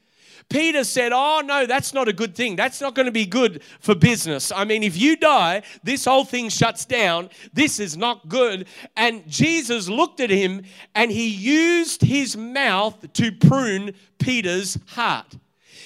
Peter 0.49 0.83
said, 0.83 1.13
Oh, 1.15 1.43
no, 1.45 1.65
that's 1.65 1.95
not 1.95 2.09
a 2.09 2.13
good 2.13 2.35
thing. 2.35 2.57
That's 2.57 2.81
not 2.81 2.95
going 2.97 3.07
to 3.07 3.13
be 3.13 3.25
good 3.25 3.63
for 3.79 3.95
business. 3.95 4.51
I 4.51 4.65
mean, 4.65 4.83
if 4.83 4.97
you 4.97 5.17
die, 5.17 5.63
this 5.85 6.05
whole 6.05 6.25
thing 6.25 6.49
shuts 6.49 6.85
down. 6.85 7.31
This 7.53 7.79
is 7.79 7.97
not 7.97 8.29
good. 8.29 8.67
And 8.97 9.27
Jesus 9.29 9.89
looked 9.89 10.19
at 10.19 10.29
him 10.29 10.63
and 10.95 11.11
he 11.11 11.29
used 11.29 12.03
his 12.03 12.37
mouth 12.37 13.13
to 13.13 13.31
prune 13.31 13.95
Peter's 14.19 14.77
heart 14.89 15.37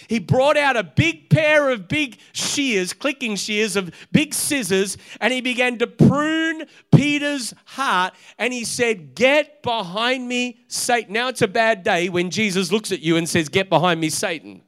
he 0.09 0.19
brought 0.19 0.57
out 0.57 0.77
a 0.77 0.83
big 0.83 1.31
pair 1.31 1.71
of 1.71 1.89
big 1.89 2.19
shears, 2.33 2.93
clicking 2.93 3.37
shears 3.37 3.77
of 3.77 3.95
big 4.13 4.35
scissors, 4.35 4.97
and 5.21 5.33
he 5.33 5.41
began 5.41 5.79
to 5.79 5.87
prune 5.87 6.65
Peter's 6.95 7.55
heart. 7.65 8.15
And 8.39 8.53
he 8.53 8.65
said, 8.65 9.15
Get 9.15 9.63
behind 9.63 10.29
me, 10.29 10.59
Satan. 10.69 11.13
Now 11.13 11.29
it's 11.29 11.43
a 11.43 11.49
bad 11.49 11.83
day 11.83 12.09
when 12.09 12.31
Jesus 12.31 12.71
looks 12.73 12.93
at 12.93 13.01
you 13.01 13.17
and 13.17 13.29
says, 13.29 13.49
Get 13.49 13.69
behind 13.69 14.01
me, 14.01 14.11
Satan. 14.11 14.63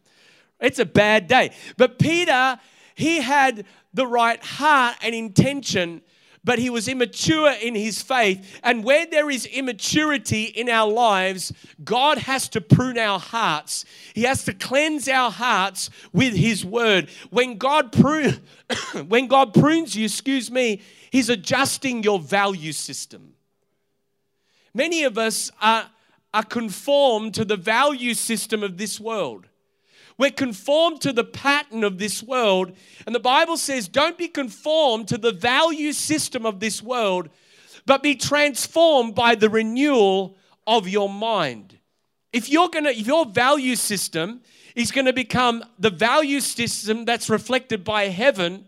It's 0.60 0.78
a 0.78 0.86
bad 0.86 1.28
day. 1.28 1.50
But 1.76 1.98
Peter, 1.98 2.58
he 2.94 3.20
had 3.20 3.66
the 3.92 4.06
right 4.06 4.42
heart 4.42 4.96
and 5.02 5.14
intention 5.14 6.02
but 6.46 6.60
he 6.60 6.70
was 6.70 6.86
immature 6.86 7.50
in 7.60 7.74
his 7.74 8.00
faith. 8.00 8.60
And 8.62 8.84
where 8.84 9.04
there 9.04 9.28
is 9.28 9.46
immaturity 9.46 10.44
in 10.44 10.68
our 10.68 10.88
lives, 10.88 11.52
God 11.84 12.18
has 12.18 12.48
to 12.50 12.60
prune 12.60 12.96
our 12.96 13.18
hearts. 13.18 13.84
He 14.14 14.22
has 14.22 14.44
to 14.44 14.54
cleanse 14.54 15.08
our 15.08 15.32
hearts 15.32 15.90
with 16.12 16.34
his 16.36 16.64
word. 16.64 17.10
When 17.30 17.58
God 17.58 17.90
prune, 17.90 18.40
when 19.08 19.26
God 19.26 19.54
prunes 19.54 19.96
you, 19.96 20.04
excuse 20.04 20.48
me, 20.48 20.82
he's 21.10 21.28
adjusting 21.28 22.04
your 22.04 22.20
value 22.20 22.72
system. 22.72 23.34
Many 24.72 25.02
of 25.02 25.18
us 25.18 25.50
are, 25.60 25.90
are 26.32 26.44
conformed 26.44 27.34
to 27.34 27.44
the 27.44 27.56
value 27.56 28.14
system 28.14 28.62
of 28.62 28.78
this 28.78 29.00
world. 29.00 29.48
We're 30.18 30.30
conformed 30.30 31.02
to 31.02 31.12
the 31.12 31.24
pattern 31.24 31.84
of 31.84 31.98
this 31.98 32.22
world. 32.22 32.72
And 33.06 33.14
the 33.14 33.20
Bible 33.20 33.56
says, 33.56 33.88
don't 33.88 34.16
be 34.16 34.28
conformed 34.28 35.08
to 35.08 35.18
the 35.18 35.32
value 35.32 35.92
system 35.92 36.46
of 36.46 36.60
this 36.60 36.82
world, 36.82 37.28
but 37.84 38.02
be 38.02 38.14
transformed 38.14 39.14
by 39.14 39.34
the 39.34 39.50
renewal 39.50 40.36
of 40.66 40.88
your 40.88 41.08
mind. 41.08 41.78
If 42.32 42.48
you're 42.48 42.68
gonna, 42.68 42.90
if 42.90 43.06
your 43.06 43.26
value 43.26 43.76
system 43.76 44.40
is 44.74 44.90
gonna 44.90 45.12
become 45.12 45.64
the 45.78 45.90
value 45.90 46.40
system 46.40 47.04
that's 47.04 47.30
reflected 47.30 47.84
by 47.84 48.08
heaven, 48.08 48.66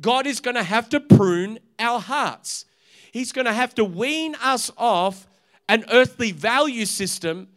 God 0.00 0.26
is 0.26 0.40
gonna 0.40 0.62
have 0.62 0.88
to 0.90 1.00
prune 1.00 1.58
our 1.78 2.00
hearts. 2.00 2.64
He's 3.12 3.32
gonna 3.32 3.52
have 3.52 3.74
to 3.76 3.84
wean 3.84 4.34
us 4.36 4.70
off 4.76 5.26
an 5.68 5.84
earthly 5.90 6.32
value 6.32 6.86
system 6.86 7.48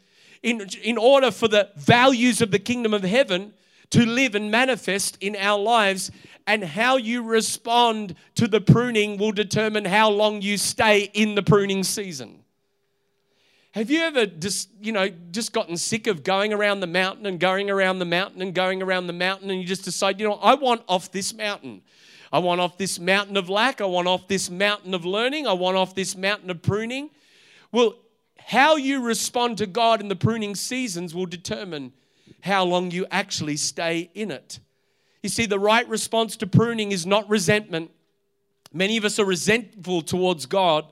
in, 0.43 0.67
in 0.83 0.97
order 0.97 1.31
for 1.31 1.47
the 1.47 1.69
values 1.75 2.41
of 2.41 2.51
the 2.51 2.59
kingdom 2.59 2.93
of 2.93 3.03
heaven 3.03 3.53
to 3.91 4.05
live 4.05 4.35
and 4.35 4.49
manifest 4.49 5.17
in 5.21 5.35
our 5.35 5.59
lives. 5.59 6.11
And 6.47 6.63
how 6.63 6.97
you 6.97 7.23
respond 7.23 8.15
to 8.35 8.47
the 8.47 8.61
pruning 8.61 9.17
will 9.17 9.31
determine 9.31 9.85
how 9.85 10.09
long 10.09 10.41
you 10.41 10.57
stay 10.57 11.09
in 11.13 11.35
the 11.35 11.43
pruning 11.43 11.83
season. 11.83 12.39
Have 13.73 13.89
you 13.89 14.01
ever 14.01 14.25
just, 14.25 14.69
you 14.81 14.91
know, 14.91 15.07
just 15.31 15.53
gotten 15.53 15.77
sick 15.77 16.07
of 16.07 16.23
going 16.23 16.51
around 16.51 16.81
the 16.81 16.87
mountain 16.87 17.25
and 17.25 17.39
going 17.39 17.69
around 17.69 17.99
the 17.99 18.05
mountain 18.05 18.41
and 18.41 18.53
going 18.53 18.81
around 18.81 19.07
the 19.07 19.13
mountain 19.13 19.49
and 19.49 19.61
you 19.61 19.67
just 19.67 19.85
decide, 19.85 20.19
you 20.19 20.27
know, 20.27 20.35
I 20.35 20.55
want 20.55 20.81
off 20.89 21.11
this 21.11 21.33
mountain. 21.33 21.81
I 22.33 22.39
want 22.39 22.59
off 22.59 22.77
this 22.77 22.99
mountain 22.99 23.37
of 23.37 23.49
lack. 23.49 23.79
I 23.79 23.85
want 23.85 24.07
off 24.07 24.27
this 24.27 24.49
mountain 24.49 24.93
of 24.93 25.05
learning. 25.05 25.47
I 25.47 25.53
want 25.53 25.77
off 25.77 25.95
this 25.95 26.17
mountain 26.17 26.49
of 26.49 26.61
pruning. 26.61 27.11
Well, 27.71 27.95
how 28.47 28.75
you 28.75 29.01
respond 29.01 29.57
to 29.59 29.67
God 29.67 30.01
in 30.01 30.07
the 30.07 30.15
pruning 30.15 30.55
seasons 30.55 31.13
will 31.15 31.25
determine 31.25 31.93
how 32.41 32.63
long 32.63 32.91
you 32.91 33.05
actually 33.11 33.57
stay 33.57 34.09
in 34.13 34.31
it. 34.31 34.59
You 35.23 35.29
see, 35.29 35.45
the 35.45 35.59
right 35.59 35.87
response 35.87 36.35
to 36.37 36.47
pruning 36.47 36.91
is 36.91 37.05
not 37.05 37.29
resentment. 37.29 37.91
Many 38.73 38.97
of 38.97 39.05
us 39.05 39.19
are 39.19 39.25
resentful 39.25 40.01
towards 40.01 40.45
God, 40.45 40.85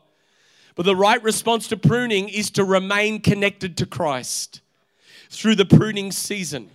but 0.76 0.86
the 0.86 0.96
right 0.96 1.22
response 1.24 1.68
to 1.70 1.78
pruning 1.78 2.30
is 2.30 2.52
to 2.52 2.64
remain 2.64 3.22
connected 3.22 3.78
to 3.78 3.86
Christ 3.86 4.62
through 5.30 5.56
the 5.56 5.66
pruning 5.66 6.12
season. 6.12 6.70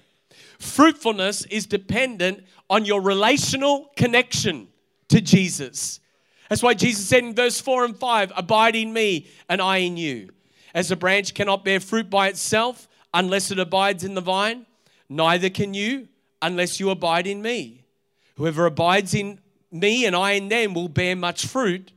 Fruitfulness 0.59 1.45
is 1.47 1.67
dependent 1.67 2.45
on 2.69 2.85
your 2.85 3.01
relational 3.01 3.91
connection 3.97 4.69
to 5.09 5.21
Jesus. 5.21 6.01
That's 6.49 6.63
why 6.63 6.75
Jesus 6.75 7.07
said 7.07 7.25
in 7.25 7.35
verse 7.35 7.61
4 7.61 7.85
and 7.85 7.97
5 7.97 8.33
Abide 8.37 8.77
in 8.77 8.93
me, 8.93 9.29
and 9.49 9.61
I 9.61 9.79
in 9.79 9.97
you. 9.97 10.31
As 10.75 10.91
a 10.91 10.97
branch 10.97 11.35
cannot 11.35 11.65
bear 11.65 11.79
fruit 11.79 12.11
by 12.11 12.29
itself 12.29 12.89
unless 13.15 13.51
it 13.53 13.61
abides 13.61 14.03
in 14.03 14.15
the 14.15 14.21
vine, 14.21 14.67
neither 15.09 15.49
can 15.49 15.73
you 15.73 16.09
unless 16.43 16.81
you 16.81 16.91
abide 16.91 17.27
in 17.27 17.41
me. 17.41 17.85
Whoever 18.37 18.67
abides 18.67 19.15
in 19.15 19.39
me 19.71 20.05
and 20.05 20.17
I 20.17 20.33
in 20.33 20.49
them 20.49 20.75
will 20.75 20.89
bear 20.89 21.15
much 21.15 21.47
fruit, 21.47 21.93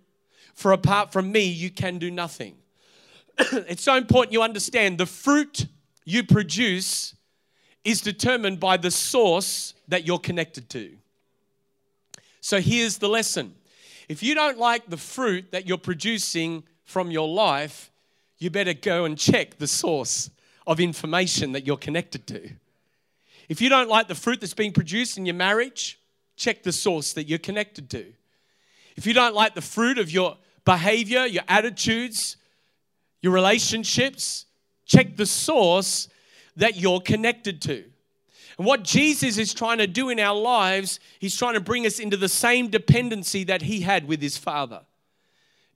for 0.53 0.71
apart 0.71 1.11
from 1.11 1.31
me, 1.31 1.45
you 1.45 1.71
can 1.71 1.97
do 1.97 2.11
nothing. 2.11 2.55
it's 3.37 3.83
so 3.83 3.95
important 3.95 4.33
you 4.33 4.41
understand 4.41 4.97
the 4.97 5.05
fruit 5.05 5.65
you 6.05 6.23
produce 6.23 7.15
is 7.83 8.01
determined 8.01 8.59
by 8.59 8.77
the 8.77 8.91
source 8.91 9.73
that 9.87 10.05
you're 10.05 10.19
connected 10.19 10.69
to. 10.69 10.97
So 12.41 12.61
here's 12.61 12.97
the 12.97 13.09
lesson 13.09 13.55
if 14.07 14.23
you 14.23 14.35
don't 14.35 14.57
like 14.57 14.87
the 14.87 14.97
fruit 14.97 15.51
that 15.51 15.67
you're 15.67 15.77
producing 15.77 16.63
from 16.85 17.11
your 17.11 17.27
life, 17.27 17.91
you 18.37 18.49
better 18.49 18.73
go 18.73 19.05
and 19.05 19.17
check 19.17 19.57
the 19.57 19.67
source 19.67 20.29
of 20.65 20.79
information 20.79 21.53
that 21.53 21.65
you're 21.65 21.77
connected 21.77 22.27
to. 22.27 22.49
If 23.49 23.61
you 23.61 23.69
don't 23.69 23.89
like 23.89 24.07
the 24.07 24.15
fruit 24.15 24.41
that's 24.41 24.53
being 24.53 24.73
produced 24.73 25.17
in 25.17 25.25
your 25.25 25.35
marriage, 25.35 25.99
check 26.35 26.63
the 26.63 26.71
source 26.71 27.13
that 27.13 27.27
you're 27.27 27.39
connected 27.39 27.89
to. 27.91 28.13
If 28.95 29.05
you 29.05 29.13
don't 29.13 29.35
like 29.35 29.55
the 29.55 29.61
fruit 29.61 29.97
of 29.97 30.11
your 30.11 30.37
behavior, 30.65 31.25
your 31.25 31.43
attitudes, 31.47 32.37
your 33.21 33.31
relationships, 33.31 34.45
check 34.85 35.15
the 35.15 35.25
source 35.25 36.09
that 36.57 36.75
you're 36.75 36.99
connected 36.99 37.61
to. 37.63 37.85
And 38.57 38.65
what 38.65 38.83
Jesus 38.83 39.37
is 39.37 39.53
trying 39.53 39.77
to 39.77 39.87
do 39.87 40.09
in 40.09 40.19
our 40.19 40.35
lives, 40.35 40.99
he's 41.19 41.37
trying 41.37 41.53
to 41.53 41.59
bring 41.61 41.85
us 41.85 41.99
into 41.99 42.17
the 42.17 42.29
same 42.29 42.69
dependency 42.69 43.43
that 43.45 43.61
he 43.61 43.81
had 43.81 44.07
with 44.07 44.21
his 44.21 44.37
Father. 44.37 44.81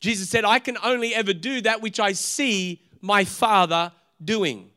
Jesus 0.02 0.30
said, 0.30 0.44
I 0.44 0.60
can 0.60 0.78
only 0.84 1.16
ever 1.16 1.32
do 1.32 1.62
that 1.62 1.82
which 1.82 2.00
I 2.00 2.12
see 2.12 2.82
my 3.02 3.24
Father 3.24 3.92
doing. 4.24 4.72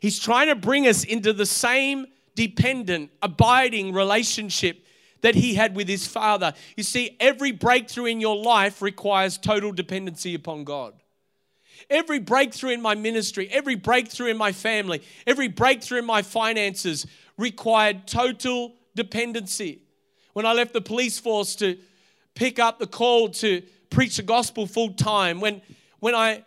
He's 0.00 0.18
trying 0.18 0.48
to 0.48 0.56
bring 0.56 0.86
us 0.86 1.04
into 1.04 1.32
the 1.32 1.46
same 1.46 2.06
dependent, 2.34 3.10
abiding 3.22 3.94
relationship 3.94 4.84
that 5.22 5.36
he 5.36 5.54
had 5.54 5.74
with 5.74 5.88
his 5.88 6.06
Father. 6.06 6.52
You 6.76 6.82
see, 6.82 7.16
every 7.18 7.52
breakthrough 7.52 8.06
in 8.06 8.20
your 8.20 8.36
life 8.36 8.82
requires 8.82 9.38
total 9.38 9.72
dependency 9.72 10.34
upon 10.34 10.64
God. 10.64 10.92
Every 11.88 12.18
breakthrough 12.18 12.70
in 12.70 12.82
my 12.82 12.94
ministry, 12.94 13.48
every 13.50 13.76
breakthrough 13.76 14.26
in 14.28 14.36
my 14.36 14.52
family, 14.52 15.02
every 15.26 15.48
breakthrough 15.48 16.00
in 16.00 16.04
my 16.04 16.22
finances 16.22 17.06
required 17.38 18.06
total 18.06 18.74
dependency. 18.94 19.82
When 20.32 20.46
I 20.46 20.52
left 20.52 20.72
the 20.72 20.80
police 20.80 21.18
force 21.18 21.54
to 21.56 21.78
pick 22.34 22.58
up 22.58 22.78
the 22.78 22.86
call 22.86 23.28
to 23.28 23.62
preach 23.90 24.16
the 24.16 24.22
gospel 24.22 24.66
full 24.66 24.92
time, 24.92 25.40
when, 25.40 25.62
when 26.00 26.14
I 26.14 26.44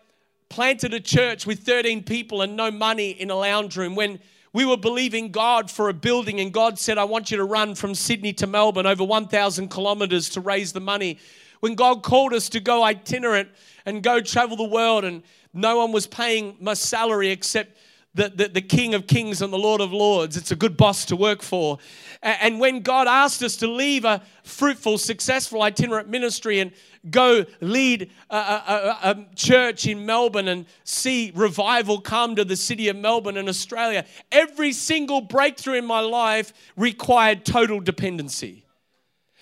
planted 0.49 0.93
a 0.93 0.99
church 0.99 1.45
with 1.45 1.59
13 1.59 2.03
people 2.03 2.41
and 2.41 2.55
no 2.55 2.71
money 2.71 3.11
in 3.11 3.29
a 3.29 3.35
lounge 3.35 3.77
room, 3.77 3.95
when 3.95 4.19
we 4.53 4.65
were 4.65 4.77
believing 4.77 5.31
God 5.31 5.69
for 5.69 5.89
a 5.89 5.93
building, 5.93 6.39
and 6.39 6.51
God 6.51 6.79
said, 6.79 6.97
I 6.97 7.03
want 7.03 7.31
you 7.31 7.37
to 7.37 7.43
run 7.43 7.75
from 7.75 7.93
Sydney 7.93 8.33
to 8.33 8.47
Melbourne 8.47 8.85
over 8.85 9.03
1,000 9.03 9.69
kilometers 9.69 10.29
to 10.29 10.41
raise 10.41 10.73
the 10.73 10.79
money. 10.79 11.19
When 11.59 11.75
God 11.75 12.03
called 12.03 12.33
us 12.33 12.49
to 12.49 12.59
go 12.59 12.83
itinerant 12.83 13.49
and 13.85 14.01
go 14.01 14.21
travel 14.21 14.57
the 14.57 14.63
world, 14.63 15.03
and 15.03 15.23
no 15.53 15.77
one 15.77 15.91
was 15.91 16.07
paying 16.07 16.55
my 16.59 16.73
salary 16.73 17.29
except 17.29 17.77
the, 18.13 18.29
the, 18.29 18.47
the, 18.47 18.61
King 18.61 18.95
of 18.95 19.05
Kings 19.05 19.41
and 19.41 19.53
the 19.53 19.57
Lord 19.57 19.79
of 19.79 19.93
Lords. 19.93 20.37
It's 20.37 20.51
a 20.51 20.55
good 20.55 20.75
boss 20.75 21.05
to 21.05 21.15
work 21.15 21.43
for. 21.43 21.77
And 22.23 22.59
when 22.59 22.81
God 22.81 23.07
asked 23.07 23.43
us 23.43 23.55
to 23.57 23.67
leave 23.67 24.05
a 24.05 24.23
fruitful, 24.43 24.97
successful 24.97 25.61
itinerant 25.61 26.09
ministry 26.09 26.59
and 26.59 26.71
go 27.11 27.45
lead 27.61 28.09
a, 28.29 28.35
a, 28.35 28.97
a, 29.03 29.35
church 29.35 29.85
in 29.85 30.05
Melbourne 30.05 30.47
and 30.47 30.65
see 30.83 31.31
revival 31.35 32.01
come 32.01 32.35
to 32.35 32.43
the 32.43 32.55
city 32.55 32.87
of 32.89 32.95
Melbourne 32.95 33.37
and 33.37 33.47
Australia, 33.47 34.05
every 34.31 34.73
single 34.73 35.21
breakthrough 35.21 35.75
in 35.75 35.85
my 35.85 35.99
life 35.99 36.53
required 36.75 37.45
total 37.45 37.79
dependency. 37.79 38.65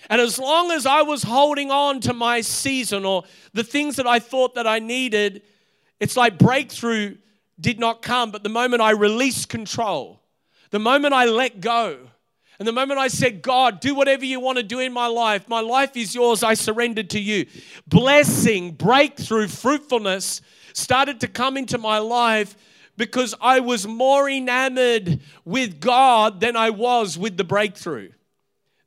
And 0.08 0.20
as 0.20 0.38
long 0.38 0.70
as 0.70 0.86
I 0.86 1.02
was 1.02 1.22
holding 1.22 1.70
on 1.70 2.00
to 2.00 2.12
my 2.12 2.40
season 2.40 3.04
or 3.04 3.24
the 3.54 3.64
things 3.64 3.96
that 3.96 4.06
I 4.06 4.18
thought 4.18 4.54
that 4.54 4.66
I 4.66 4.78
needed, 4.78 5.42
it's 5.98 6.16
like 6.16 6.38
breakthrough 6.38 7.16
did 7.60 7.78
not 7.78 8.02
come, 8.02 8.30
but 8.30 8.42
the 8.42 8.48
moment 8.48 8.82
I 8.82 8.90
released 8.90 9.48
control, 9.48 10.20
the 10.70 10.78
moment 10.78 11.14
I 11.14 11.26
let 11.26 11.60
go, 11.60 11.98
and 12.58 12.66
the 12.66 12.72
moment 12.72 12.98
I 12.98 13.08
said, 13.08 13.42
God, 13.42 13.80
do 13.80 13.94
whatever 13.94 14.24
you 14.24 14.40
want 14.40 14.56
to 14.56 14.62
do 14.62 14.80
in 14.80 14.92
my 14.92 15.06
life, 15.06 15.48
my 15.48 15.60
life 15.60 15.96
is 15.96 16.14
yours, 16.14 16.42
I 16.42 16.54
surrendered 16.54 17.10
to 17.10 17.20
you. 17.20 17.46
Blessing, 17.86 18.72
breakthrough, 18.72 19.48
fruitfulness 19.48 20.40
started 20.72 21.20
to 21.20 21.28
come 21.28 21.56
into 21.56 21.76
my 21.76 21.98
life 21.98 22.56
because 22.96 23.34
I 23.40 23.60
was 23.60 23.86
more 23.86 24.28
enamored 24.28 25.20
with 25.44 25.80
God 25.80 26.40
than 26.40 26.56
I 26.56 26.70
was 26.70 27.18
with 27.18 27.36
the 27.36 27.44
breakthrough. 27.44 28.10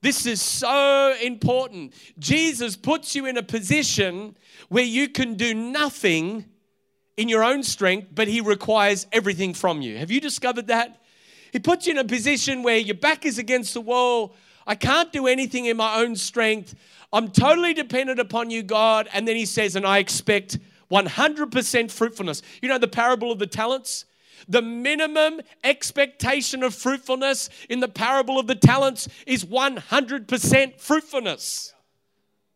This 0.01 0.25
is 0.25 0.41
so 0.41 1.15
important. 1.21 1.93
Jesus 2.17 2.75
puts 2.75 3.15
you 3.15 3.25
in 3.25 3.37
a 3.37 3.43
position 3.43 4.35
where 4.69 4.83
you 4.83 5.09
can 5.09 5.35
do 5.35 5.53
nothing 5.53 6.45
in 7.19 7.27
your 7.27 7.43
own 7.43 7.61
strength, 7.63 8.07
but 8.15 8.29
He 8.29 8.39
requires 8.39 9.05
everything 9.11 9.53
from 9.53 9.81
you. 9.81 9.97
Have 9.97 10.09
you 10.09 10.21
discovered 10.21 10.67
that? 10.67 11.01
He 11.51 11.59
puts 11.59 11.85
you 11.85 11.91
in 11.91 11.97
a 11.97 12.05
position 12.05 12.63
where 12.63 12.77
your 12.77 12.95
back 12.95 13.25
is 13.25 13.37
against 13.37 13.73
the 13.73 13.81
wall. 13.81 14.37
I 14.65 14.75
can't 14.75 15.11
do 15.11 15.27
anything 15.27 15.65
in 15.65 15.75
my 15.75 15.99
own 15.99 16.15
strength. 16.15 16.75
I'm 17.11 17.29
totally 17.29 17.73
dependent 17.73 18.21
upon 18.21 18.51
you, 18.51 18.63
God. 18.63 19.09
And 19.11 19.27
then 19.27 19.35
He 19.35 19.45
says, 19.45 19.75
and 19.75 19.85
I 19.85 19.97
expect 19.97 20.59
100% 20.89 21.91
fruitfulness. 21.91 22.41
You 22.61 22.69
know 22.69 22.77
the 22.77 22.87
parable 22.87 23.33
of 23.33 23.39
the 23.39 23.47
talents? 23.47 24.05
The 24.47 24.61
minimum 24.61 25.41
expectation 25.65 26.63
of 26.63 26.73
fruitfulness 26.73 27.49
in 27.69 27.81
the 27.81 27.89
parable 27.89 28.39
of 28.39 28.47
the 28.47 28.55
talents 28.55 29.09
is 29.27 29.43
100% 29.43 30.79
fruitfulness. 30.79 31.73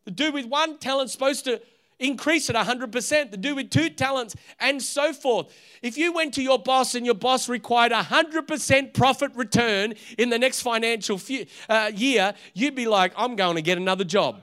The 0.06 0.12
dude 0.12 0.34
with 0.34 0.46
one 0.46 0.78
talent 0.78 1.10
supposed 1.10 1.44
to 1.44 1.62
increase 2.04 2.50
it 2.50 2.56
100%, 2.56 3.32
the 3.32 3.38
dude 3.38 3.56
with 3.56 3.70
two 3.70 3.90
talents, 3.90 4.36
and 4.60 4.82
so 4.82 5.14
forth. 5.14 5.54
If 5.82 5.98
you 5.98 6.12
went 6.12 6.34
to 6.36 6.44
your 6.44 6.60
boss 6.60 6.96
and 6.96 7.06
your 7.06 7.16
boss 7.16 7.48
required 7.48 7.92
100% 7.92 8.94
profit 8.94 9.32
return 9.36 9.94
in 10.18 10.30
the 10.30 10.38
next 10.38 10.62
financial 10.62 11.18
few, 11.18 11.46
uh, 11.70 11.92
year, 11.94 12.34
you'd 12.54 12.76
be 12.76 12.88
like, 12.88 13.14
I'm 13.16 13.36
going 13.36 13.56
to 13.56 13.62
get 13.62 13.78
another 13.78 14.04
job. 14.04 14.42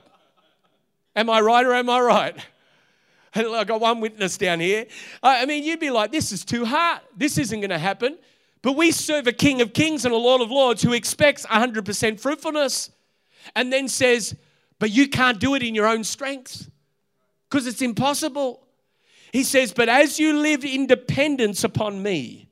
Am 1.15 1.29
I 1.29 1.41
right 1.41 1.65
or 1.65 1.73
am 1.73 1.89
I 1.89 1.99
right? 1.99 2.35
I 3.35 3.63
got 3.63 3.79
one 3.79 4.01
witness 4.01 4.37
down 4.37 4.59
here. 4.59 4.87
I 5.23 5.45
mean, 5.45 5.63
you'd 5.63 5.79
be 5.79 5.91
like, 5.91 6.11
this 6.11 6.31
is 6.31 6.43
too 6.43 6.65
hard. 6.65 7.01
This 7.15 7.37
isn't 7.37 7.59
going 7.59 7.69
to 7.69 7.79
happen. 7.79 8.17
But 8.61 8.73
we 8.73 8.91
serve 8.91 9.27
a 9.27 9.31
King 9.31 9.61
of 9.61 9.73
Kings 9.73 10.05
and 10.05 10.13
a 10.13 10.17
Lord 10.17 10.41
of 10.41 10.51
Lords 10.51 10.81
who 10.81 10.93
expects 10.93 11.45
100% 11.45 12.19
fruitfulness 12.19 12.91
and 13.55 13.71
then 13.73 13.87
says, 13.87 14.35
but 14.79 14.91
you 14.91 15.07
can't 15.07 15.39
do 15.39 15.55
it 15.55 15.63
in 15.63 15.73
your 15.73 15.87
own 15.87 16.03
strength 16.03 16.69
because 17.51 17.67
it's 17.67 17.81
impossible. 17.81 18.65
He 19.33 19.43
says, 19.43 19.73
But 19.73 19.89
as 19.89 20.19
you 20.19 20.37
live 20.37 20.63
in 20.63 20.87
dependence 20.87 21.63
upon 21.65 22.01
me, 22.01 22.47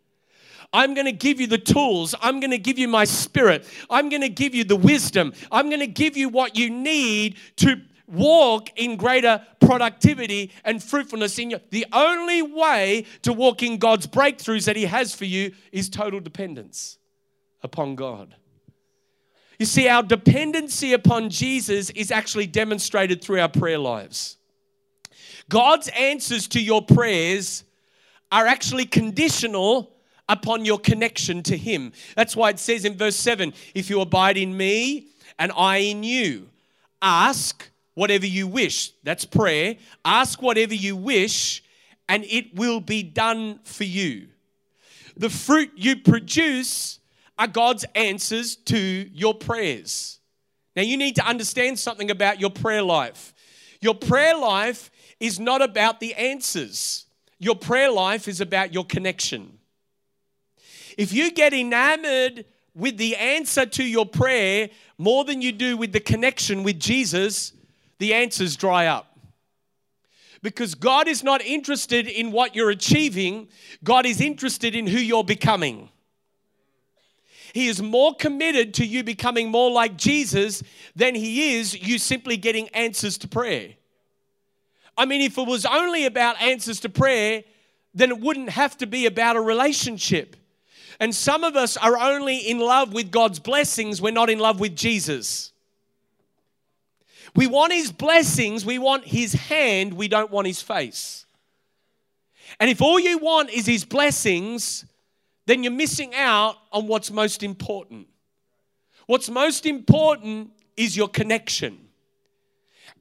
I'm 0.74 0.94
going 0.94 1.06
to 1.06 1.12
give 1.12 1.40
you 1.40 1.48
the 1.48 1.58
tools. 1.58 2.14
I'm 2.22 2.40
going 2.40 2.52
to 2.52 2.60
give 2.60 2.78
you 2.78 2.88
my 2.88 3.06
spirit. 3.06 3.66
I'm 3.90 4.10
going 4.10 4.22
to 4.22 4.30
give 4.30 4.54
you 4.54 4.64
the 4.64 4.76
wisdom. 4.76 5.34
I'm 5.52 5.70
going 5.70 5.80
to 5.80 5.88
give 5.88 6.16
you 6.16 6.30
what 6.30 6.56
you 6.56 6.70
need 6.70 7.38
to 7.58 7.82
walk 8.08 8.70
in 8.78 8.98
greater 8.98 9.42
productivity 9.60 10.52
and 10.64 10.84
fruitfulness 10.84 11.40
in 11.40 11.52
you. 11.52 11.60
The 11.72 11.88
only 11.94 12.42
way 12.42 13.06
to 13.24 13.34
walk 13.34 13.64
in 13.64 13.78
God's 13.78 14.06
breakthroughs 14.06 14.66
that 14.66 14.76
He 14.76 14.86
has 14.86 15.16
for 15.16 15.26
you 15.26 15.54
is 15.72 15.90
total 15.90 16.20
dependence 16.20 16.98
upon 17.64 17.96
God. 17.96 18.36
You 19.58 19.66
see, 19.66 19.88
our 19.88 20.04
dependency 20.04 20.94
upon 20.94 21.30
Jesus 21.30 21.90
is 21.92 22.12
actually 22.12 22.48
demonstrated 22.48 23.24
through 23.24 23.40
our 23.40 23.50
prayer 23.50 23.80
lives. 23.80 24.38
God's 25.50 25.90
answers 25.90 26.48
to 26.50 26.62
your 26.62 26.82
prayers 26.82 27.64
are 28.32 28.46
actually 28.46 28.86
conditional 28.86 29.92
upon 30.30 30.64
your 30.64 30.80
connection 30.80 31.42
to 31.44 31.58
Him. 31.58 31.92
That's 32.16 32.36
why 32.36 32.52
it 32.52 32.60
says 32.60 32.86
in 32.86 32.96
verse 32.96 33.16
7 33.16 33.54
if 33.74 33.90
you 33.90 34.00
abide 34.02 34.38
in 34.38 34.56
me 34.56 35.08
and 35.38 35.52
I 35.58 35.78
in 35.78 36.04
you, 36.04 36.50
ask 37.02 37.70
whatever 37.96 38.28
you 38.28 38.48
wish. 38.48 38.94
That's 39.04 39.26
prayer. 39.26 39.76
Ask 40.06 40.42
whatever 40.42 40.74
you 40.74 40.96
wish, 40.96 41.64
and 42.08 42.24
it 42.26 42.56
will 42.56 42.80
be 42.80 43.04
done 43.04 43.60
for 43.64 43.84
you. 43.84 44.28
The 45.18 45.30
fruit 45.30 45.72
you 45.76 45.98
produce 45.98 47.00
are 47.38 47.48
God's 47.48 47.86
answers 47.96 48.56
to 48.56 48.78
your 48.78 49.34
prayers. 49.34 50.20
Now, 50.76 50.84
you 50.84 50.98
need 50.98 51.16
to 51.16 51.26
understand 51.26 51.80
something 51.80 52.12
about 52.12 52.40
your 52.40 52.52
prayer 52.52 52.84
life. 52.84 53.34
Your 53.82 53.96
prayer 53.96 54.38
life 54.38 54.92
is 55.20 55.40
not 55.40 55.62
about 55.62 56.00
the 56.00 56.14
answers, 56.16 57.06
your 57.40 57.56
prayer 57.56 57.92
life 57.92 58.28
is 58.28 58.42
about 58.42 58.74
your 58.74 58.86
connection. 58.86 59.60
If 60.98 61.14
you 61.14 61.32
get 61.32 61.54
enamored 61.54 62.46
with 62.76 62.98
the 62.98 63.16
answer 63.16 63.66
to 63.66 63.84
your 63.84 64.06
prayer 64.06 64.70
more 64.98 65.24
than 65.24 65.42
you 65.42 65.52
do 65.52 65.78
with 65.78 65.94
the 65.94 66.00
connection 66.00 66.64
with 66.64 66.80
Jesus, 66.80 67.54
the 68.00 68.14
answers 68.14 68.56
dry 68.56 68.88
up. 68.88 69.18
Because 70.42 70.76
God 70.76 71.08
is 71.08 71.24
not 71.24 71.42
interested 71.42 72.08
in 72.08 72.32
what 72.32 72.56
you're 72.56 72.70
achieving, 72.70 73.50
God 73.84 74.06
is 74.06 74.22
interested 74.22 74.74
in 74.74 74.88
who 74.88 74.98
you're 74.98 75.24
becoming. 75.24 75.90
He 77.54 77.68
is 77.68 77.82
more 77.82 78.16
committed 78.16 78.74
to 78.76 78.86
you 78.86 79.04
becoming 79.04 79.50
more 79.50 79.72
like 79.72 79.98
Jesus 79.98 80.64
than 80.96 81.16
he 81.16 81.58
is 81.58 81.82
you 81.82 81.98
simply 81.98 82.38
getting 82.38 82.70
answers 82.70 83.18
to 83.20 83.28
prayer. 83.28 83.74
I 85.00 85.06
mean, 85.06 85.22
if 85.22 85.38
it 85.38 85.48
was 85.48 85.66
only 85.66 86.06
about 86.06 86.42
answers 86.42 86.82
to 86.82 86.90
prayer, 86.90 87.44
then 87.94 88.10
it 88.10 88.20
wouldn't 88.20 88.50
have 88.50 88.78
to 88.80 88.86
be 88.86 89.06
about 89.06 89.38
a 89.38 89.42
relationship. 89.42 90.36
And 91.00 91.16
some 91.16 91.46
of 91.46 91.56
us 91.56 91.78
are 91.78 91.98
only 91.98 92.38
in 92.38 92.60
love 92.60 92.94
with 92.94 93.10
God's 93.10 93.40
blessings, 93.40 94.02
we're 94.02 94.12
not 94.12 94.30
in 94.30 94.40
love 94.40 94.60
with 94.60 94.76
Jesus. 94.76 95.54
We 97.34 97.48
want 97.48 97.72
his 97.72 97.92
blessings, 97.92 98.66
we 98.66 98.78
want 98.78 99.06
his 99.06 99.34
hand, 99.34 99.94
we 99.94 100.10
don't 100.10 100.32
want 100.32 100.48
his 100.48 100.62
face. 100.62 101.26
And 102.60 102.70
if 102.70 102.82
all 102.82 103.00
you 103.00 103.20
want 103.20 103.52
is 103.52 103.66
his 103.66 103.86
blessings, 103.86 104.84
then 105.46 105.64
you're 105.64 105.72
missing 105.72 106.14
out 106.14 106.58
on 106.74 106.88
what's 106.88 107.10
most 107.10 107.42
important. 107.42 108.08
What's 109.06 109.30
most 109.30 109.66
important 109.66 110.52
is 110.76 110.98
your 110.98 111.08
connection. 111.08 111.88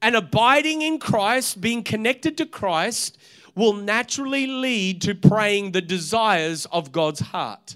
And 0.01 0.15
abiding 0.15 0.81
in 0.81 0.99
Christ, 0.99 1.59
being 1.59 1.83
connected 1.83 2.37
to 2.37 2.45
Christ, 2.45 3.17
will 3.55 3.73
naturally 3.73 4.47
lead 4.47 5.01
to 5.01 5.13
praying 5.13 5.71
the 5.71 5.81
desires 5.81 6.65
of 6.67 6.91
God's 6.91 7.19
heart. 7.19 7.75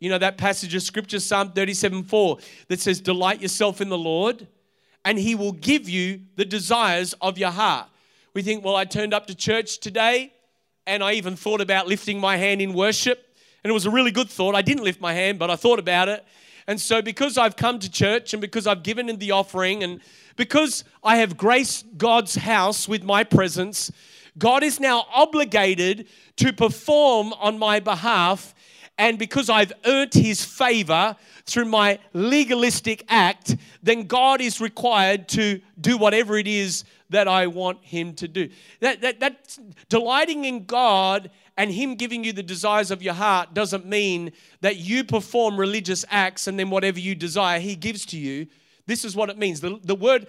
You 0.00 0.08
know 0.08 0.18
that 0.18 0.38
passage 0.38 0.74
of 0.74 0.82
scripture, 0.82 1.20
Psalm 1.20 1.52
37 1.52 2.04
4, 2.04 2.38
that 2.68 2.80
says, 2.80 3.00
Delight 3.00 3.42
yourself 3.42 3.80
in 3.80 3.90
the 3.90 3.98
Lord, 3.98 4.48
and 5.04 5.18
he 5.18 5.34
will 5.34 5.52
give 5.52 5.88
you 5.88 6.22
the 6.36 6.44
desires 6.44 7.14
of 7.20 7.38
your 7.38 7.50
heart. 7.50 7.88
We 8.34 8.42
think, 8.42 8.64
well, 8.64 8.76
I 8.76 8.84
turned 8.84 9.12
up 9.12 9.26
to 9.26 9.34
church 9.34 9.78
today, 9.78 10.32
and 10.86 11.04
I 11.04 11.12
even 11.12 11.36
thought 11.36 11.60
about 11.60 11.86
lifting 11.86 12.18
my 12.18 12.36
hand 12.36 12.62
in 12.62 12.72
worship. 12.72 13.36
And 13.62 13.70
it 13.70 13.74
was 13.74 13.84
a 13.84 13.90
really 13.90 14.10
good 14.10 14.30
thought. 14.30 14.54
I 14.54 14.62
didn't 14.62 14.84
lift 14.84 15.00
my 15.00 15.12
hand, 15.12 15.38
but 15.38 15.50
I 15.50 15.56
thought 15.56 15.78
about 15.78 16.08
it. 16.08 16.24
And 16.66 16.80
so, 16.80 17.02
because 17.02 17.36
I've 17.36 17.56
come 17.56 17.78
to 17.78 17.90
church 17.90 18.32
and 18.32 18.40
because 18.40 18.66
I've 18.66 18.82
given 18.82 19.08
in 19.08 19.18
the 19.18 19.32
offering 19.32 19.82
and 19.82 20.00
because 20.36 20.84
I 21.02 21.16
have 21.16 21.36
graced 21.36 21.86
God's 21.96 22.34
house 22.34 22.88
with 22.88 23.02
my 23.02 23.24
presence, 23.24 23.90
God 24.38 24.62
is 24.62 24.80
now 24.80 25.06
obligated 25.12 26.08
to 26.36 26.52
perform 26.52 27.32
on 27.34 27.58
my 27.58 27.80
behalf. 27.80 28.54
And 28.98 29.18
because 29.18 29.48
I've 29.48 29.72
earned 29.86 30.12
his 30.12 30.44
favor 30.44 31.16
through 31.46 31.64
my 31.64 31.98
legalistic 32.12 33.04
act, 33.08 33.56
then 33.82 34.06
God 34.06 34.40
is 34.40 34.60
required 34.60 35.28
to 35.30 35.60
do 35.80 35.96
whatever 35.96 36.36
it 36.36 36.46
is 36.46 36.84
that 37.08 37.26
I 37.26 37.46
want 37.46 37.82
him 37.82 38.14
to 38.14 38.28
do. 38.28 38.50
That, 38.80 39.00
that, 39.00 39.20
that 39.20 39.58
delighting 39.88 40.44
in 40.44 40.64
God 40.64 41.30
and 41.60 41.70
Him 41.70 41.94
giving 41.94 42.24
you 42.24 42.32
the 42.32 42.42
desires 42.42 42.90
of 42.90 43.02
your 43.02 43.12
heart 43.12 43.52
doesn't 43.52 43.84
mean 43.84 44.32
that 44.62 44.78
you 44.78 45.04
perform 45.04 45.60
religious 45.60 46.06
acts 46.08 46.46
and 46.46 46.58
then 46.58 46.70
whatever 46.70 46.98
you 46.98 47.14
desire, 47.14 47.60
He 47.60 47.76
gives 47.76 48.06
to 48.06 48.18
you. 48.18 48.46
This 48.90 49.04
is 49.04 49.14
what 49.14 49.30
it 49.30 49.38
means. 49.38 49.60
The, 49.60 49.78
the 49.84 49.94
word 49.94 50.26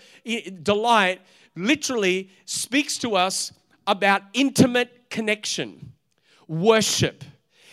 delight 0.61 1.21
literally 1.55 2.29
speaks 2.45 2.99
to 2.99 3.15
us 3.15 3.51
about 3.87 4.21
intimate 4.33 5.09
connection, 5.09 5.93
worship. 6.47 7.23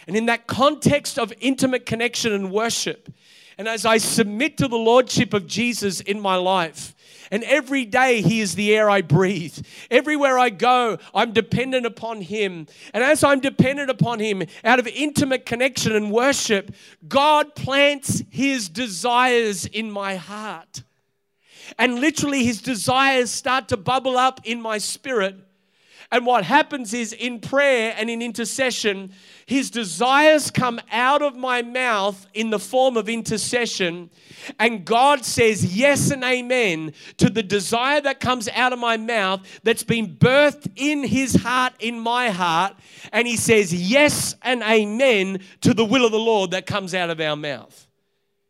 And 0.06 0.16
in 0.16 0.24
that 0.26 0.46
context 0.46 1.18
of 1.18 1.30
intimate 1.40 1.84
connection 1.84 2.32
and 2.32 2.50
worship, 2.50 3.12
and 3.58 3.68
as 3.68 3.84
I 3.84 3.98
submit 3.98 4.56
to 4.56 4.68
the 4.68 4.78
Lordship 4.78 5.34
of 5.34 5.46
Jesus 5.46 6.00
in 6.00 6.18
my 6.18 6.36
life, 6.36 6.94
and 7.30 7.44
every 7.44 7.84
day, 7.84 8.20
He 8.22 8.40
is 8.40 8.54
the 8.54 8.74
air 8.74 8.88
I 8.88 9.02
breathe. 9.02 9.58
Everywhere 9.90 10.38
I 10.38 10.50
go, 10.50 10.98
I'm 11.14 11.32
dependent 11.32 11.86
upon 11.86 12.20
Him. 12.20 12.66
And 12.92 13.02
as 13.04 13.24
I'm 13.24 13.40
dependent 13.40 13.90
upon 13.90 14.20
Him, 14.20 14.42
out 14.64 14.78
of 14.78 14.86
intimate 14.86 15.46
connection 15.46 15.92
and 15.92 16.10
worship, 16.10 16.74
God 17.06 17.54
plants 17.54 18.22
His 18.30 18.68
desires 18.68 19.66
in 19.66 19.90
my 19.90 20.16
heart. 20.16 20.82
And 21.78 22.00
literally, 22.00 22.44
His 22.44 22.62
desires 22.62 23.30
start 23.30 23.68
to 23.68 23.76
bubble 23.76 24.16
up 24.16 24.40
in 24.44 24.60
my 24.60 24.78
spirit 24.78 25.36
and 26.10 26.24
what 26.24 26.42
happens 26.42 26.94
is 26.94 27.12
in 27.12 27.38
prayer 27.38 27.94
and 27.98 28.08
in 28.08 28.22
intercession, 28.22 29.12
his 29.44 29.70
desires 29.70 30.50
come 30.50 30.80
out 30.90 31.20
of 31.20 31.36
my 31.36 31.60
mouth 31.60 32.26
in 32.32 32.48
the 32.48 32.58
form 32.58 32.96
of 32.96 33.10
intercession. 33.10 34.08
And 34.58 34.86
God 34.86 35.26
says 35.26 35.76
yes 35.76 36.10
and 36.10 36.24
amen 36.24 36.94
to 37.18 37.28
the 37.28 37.42
desire 37.42 38.00
that 38.00 38.20
comes 38.20 38.48
out 38.48 38.72
of 38.72 38.78
my 38.78 38.96
mouth 38.96 39.46
that's 39.62 39.84
been 39.84 40.16
birthed 40.16 40.70
in 40.76 41.04
his 41.04 41.34
heart, 41.34 41.74
in 41.78 42.00
my 42.00 42.30
heart. 42.30 42.74
And 43.12 43.28
he 43.28 43.36
says 43.36 43.74
yes 43.74 44.34
and 44.40 44.62
amen 44.62 45.40
to 45.60 45.74
the 45.74 45.84
will 45.84 46.06
of 46.06 46.12
the 46.12 46.18
Lord 46.18 46.52
that 46.52 46.64
comes 46.64 46.94
out 46.94 47.10
of 47.10 47.20
our 47.20 47.36
mouth. 47.36 47.86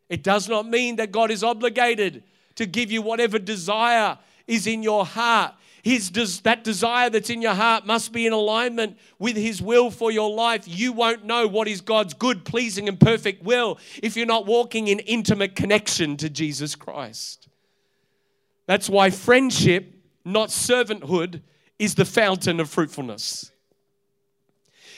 It 0.07 0.23
does 0.23 0.47
not 0.47 0.65
mean 0.65 0.95
that 0.95 1.11
God 1.11 1.29
is 1.29 1.43
obligated 1.43 2.23
to 2.55 2.65
give 2.65 2.89
you 2.89 3.01
whatever 3.01 3.37
desire 3.37 4.17
is 4.47 4.65
in 4.65 4.81
your 4.81 5.05
heart. 5.05 5.53
His 5.83 6.09
des- 6.09 6.41
that 6.43 6.63
desire 6.63 7.09
that's 7.09 7.29
in 7.29 7.41
your 7.41 7.53
heart 7.53 7.85
must 7.85 8.11
be 8.11 8.27
in 8.27 8.33
alignment 8.33 8.97
with 9.17 9.35
His 9.35 9.61
will 9.61 9.91
for 9.91 10.11
your 10.11 10.29
life. 10.29 10.63
You 10.67 10.91
won't 10.91 11.25
know 11.25 11.47
what 11.47 11.67
is 11.67 11.81
God's 11.81 12.13
good, 12.13 12.45
pleasing, 12.45 12.87
and 12.87 12.99
perfect 12.99 13.43
will 13.43 13.79
if 14.03 14.17
you're 14.17 14.25
not 14.25 14.45
walking 14.45 14.87
in 14.87 14.99
intimate 14.99 15.55
connection 15.55 16.17
to 16.17 16.29
Jesus 16.29 16.75
Christ. 16.75 17.47
That's 18.65 18.89
why 18.89 19.09
friendship, 19.09 19.95
not 20.25 20.49
servanthood, 20.49 21.41
is 21.79 21.95
the 21.95 22.05
fountain 22.05 22.59
of 22.59 22.69
fruitfulness. 22.69 23.51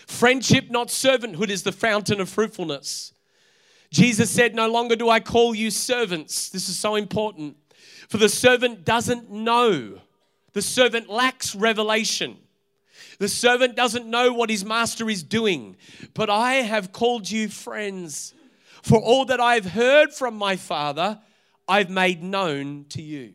Friendship, 0.08 0.70
not 0.70 0.90
servanthood, 0.90 1.50
is 1.50 1.64
the 1.64 1.72
fountain 1.72 2.20
of 2.20 2.28
fruitfulness. 2.28 3.14
Jesus 3.92 4.30
said, 4.30 4.56
No 4.56 4.70
longer 4.70 4.96
do 4.96 5.10
I 5.10 5.20
call 5.20 5.54
you 5.54 5.70
servants. 5.70 6.50
This 6.50 6.70
is 6.70 6.78
so 6.78 6.96
important. 6.96 7.56
For 8.10 8.18
the 8.18 8.30
servant 8.30 8.84
doesn't 8.84 9.30
know 9.30 10.02
the 10.54 10.62
servant 10.62 11.10
lacks 11.10 11.56
revelation. 11.56 12.38
The 13.20 13.30
servant 13.30 13.76
doesn't 13.76 14.08
know 14.08 14.34
what 14.34 14.50
his 14.50 14.66
master 14.66 15.10
is 15.10 15.24
doing. 15.24 15.78
But 16.14 16.30
I 16.30 16.56
have 16.56 16.92
called 16.92 17.30
you 17.30 17.50
friends. 17.50 18.34
For 18.82 19.00
all 19.00 19.26
that 19.26 19.40
I've 19.40 19.66
heard 19.66 20.12
from 20.12 20.36
my 20.36 20.56
Father, 20.56 21.20
I've 21.68 21.90
made 21.90 22.24
known 22.24 22.86
to 22.90 23.02
you. 23.02 23.34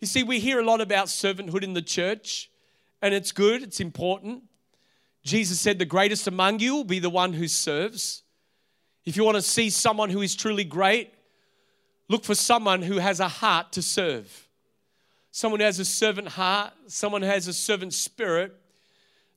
You 0.00 0.06
see, 0.06 0.22
we 0.22 0.40
hear 0.40 0.58
a 0.58 0.64
lot 0.64 0.80
about 0.80 1.06
servanthood 1.06 1.62
in 1.62 1.74
the 1.74 1.82
church, 1.82 2.50
and 3.00 3.14
it's 3.14 3.32
good, 3.32 3.62
it's 3.62 3.80
important. 3.80 4.42
Jesus 5.22 5.60
said, 5.60 5.78
The 5.78 5.84
greatest 5.84 6.26
among 6.26 6.58
you 6.58 6.74
will 6.74 6.84
be 6.84 6.98
the 6.98 7.10
one 7.10 7.32
who 7.32 7.46
serves. 7.46 8.24
If 9.04 9.16
you 9.16 9.24
want 9.24 9.36
to 9.36 9.42
see 9.42 9.70
someone 9.70 10.10
who 10.10 10.20
is 10.20 10.34
truly 10.34 10.64
great, 10.64 11.12
look 12.08 12.24
for 12.24 12.34
someone 12.34 12.82
who 12.82 12.98
has 12.98 13.20
a 13.20 13.28
heart 13.28 13.72
to 13.72 13.82
serve 13.82 14.49
someone 15.30 15.60
who 15.60 15.66
has 15.66 15.78
a 15.78 15.84
servant 15.84 16.28
heart, 16.28 16.72
someone 16.86 17.22
who 17.22 17.28
has 17.28 17.46
a 17.48 17.52
servant 17.52 17.94
spirit. 17.94 18.54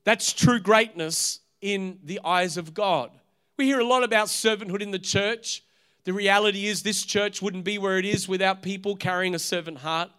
That's 0.04 0.32
true 0.32 0.60
greatness 0.60 1.40
in 1.60 1.98
the 2.04 2.20
eyes 2.24 2.56
of 2.56 2.74
God. 2.74 3.10
We 3.56 3.66
hear 3.66 3.80
a 3.80 3.86
lot 3.86 4.02
about 4.02 4.26
servanthood 4.26 4.82
in 4.82 4.90
the 4.90 4.98
church. 4.98 5.62
The 6.04 6.12
reality 6.12 6.66
is, 6.66 6.82
this 6.82 7.04
church 7.04 7.40
wouldn't 7.40 7.64
be 7.64 7.78
where 7.78 7.98
it 7.98 8.04
is 8.04 8.28
without 8.28 8.62
people 8.62 8.96
carrying 8.96 9.34
a 9.34 9.38
servant 9.38 9.78
heart, 9.78 10.10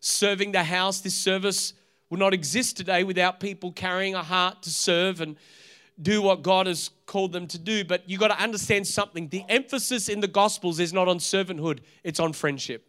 serving 0.00 0.52
the 0.52 0.62
house. 0.62 1.00
This 1.00 1.16
service 1.16 1.72
would 2.10 2.20
not 2.20 2.32
exist 2.32 2.76
today 2.76 3.02
without 3.02 3.40
people 3.40 3.72
carrying 3.72 4.14
a 4.14 4.22
heart 4.22 4.62
to 4.62 4.70
serve 4.70 5.20
and 5.20 5.36
do 6.00 6.22
what 6.22 6.42
God 6.42 6.66
has 6.66 6.90
called 7.06 7.32
them 7.32 7.46
to 7.48 7.58
do. 7.58 7.84
But 7.84 8.08
you've 8.08 8.20
got 8.20 8.28
to 8.28 8.40
understand 8.40 8.86
something. 8.86 9.28
The 9.28 9.44
emphasis 9.48 10.08
in 10.08 10.20
the 10.20 10.28
Gospels 10.28 10.78
is 10.78 10.92
not 10.92 11.08
on 11.08 11.18
servanthood, 11.18 11.80
it's 12.04 12.20
on 12.20 12.32
friendship. 12.32 12.88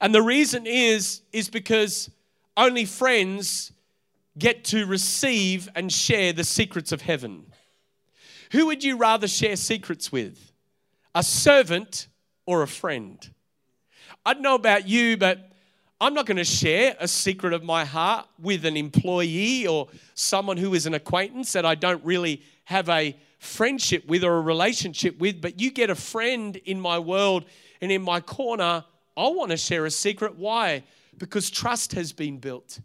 And 0.00 0.14
the 0.14 0.22
reason 0.22 0.66
is 0.66 1.22
is 1.32 1.50
because 1.50 2.10
only 2.56 2.84
friends 2.84 3.72
get 4.38 4.64
to 4.64 4.86
receive 4.86 5.68
and 5.74 5.92
share 5.92 6.32
the 6.32 6.44
secrets 6.44 6.92
of 6.92 7.02
heaven. 7.02 7.46
Who 8.52 8.66
would 8.66 8.82
you 8.82 8.96
rather 8.96 9.28
share 9.28 9.56
secrets 9.56 10.10
with? 10.10 10.52
A 11.14 11.22
servant 11.22 12.08
or 12.46 12.62
a 12.62 12.68
friend? 12.68 13.28
I 14.24 14.34
don't 14.34 14.42
know 14.42 14.54
about 14.54 14.88
you, 14.88 15.16
but 15.16 15.50
I'm 16.00 16.14
not 16.14 16.26
going 16.26 16.38
to 16.38 16.44
share 16.44 16.96
a 16.98 17.06
secret 17.06 17.52
of 17.52 17.62
my 17.62 17.84
heart 17.84 18.26
with 18.40 18.64
an 18.64 18.76
employee 18.76 19.66
or 19.66 19.88
someone 20.14 20.56
who 20.56 20.74
is 20.74 20.86
an 20.86 20.94
acquaintance 20.94 21.52
that 21.52 21.66
I 21.66 21.74
don't 21.74 22.02
really 22.04 22.42
have 22.64 22.88
a 22.88 23.16
friendship 23.38 24.06
with 24.06 24.24
or 24.24 24.38
a 24.38 24.40
relationship 24.40 25.18
with. 25.18 25.40
But 25.40 25.60
you 25.60 25.70
get 25.70 25.90
a 25.90 25.94
friend 25.94 26.56
in 26.56 26.80
my 26.80 26.98
world 26.98 27.44
and 27.80 27.92
in 27.92 28.02
my 28.02 28.20
corner 28.20 28.84
I 29.26 29.28
want 29.28 29.50
to 29.50 29.56
share 29.56 29.86
a 29.86 29.90
secret. 29.90 30.36
Why? 30.36 30.84
Because 31.18 31.50
trust 31.50 31.92
has 31.92 32.12
been 32.12 32.38
built. 32.38 32.80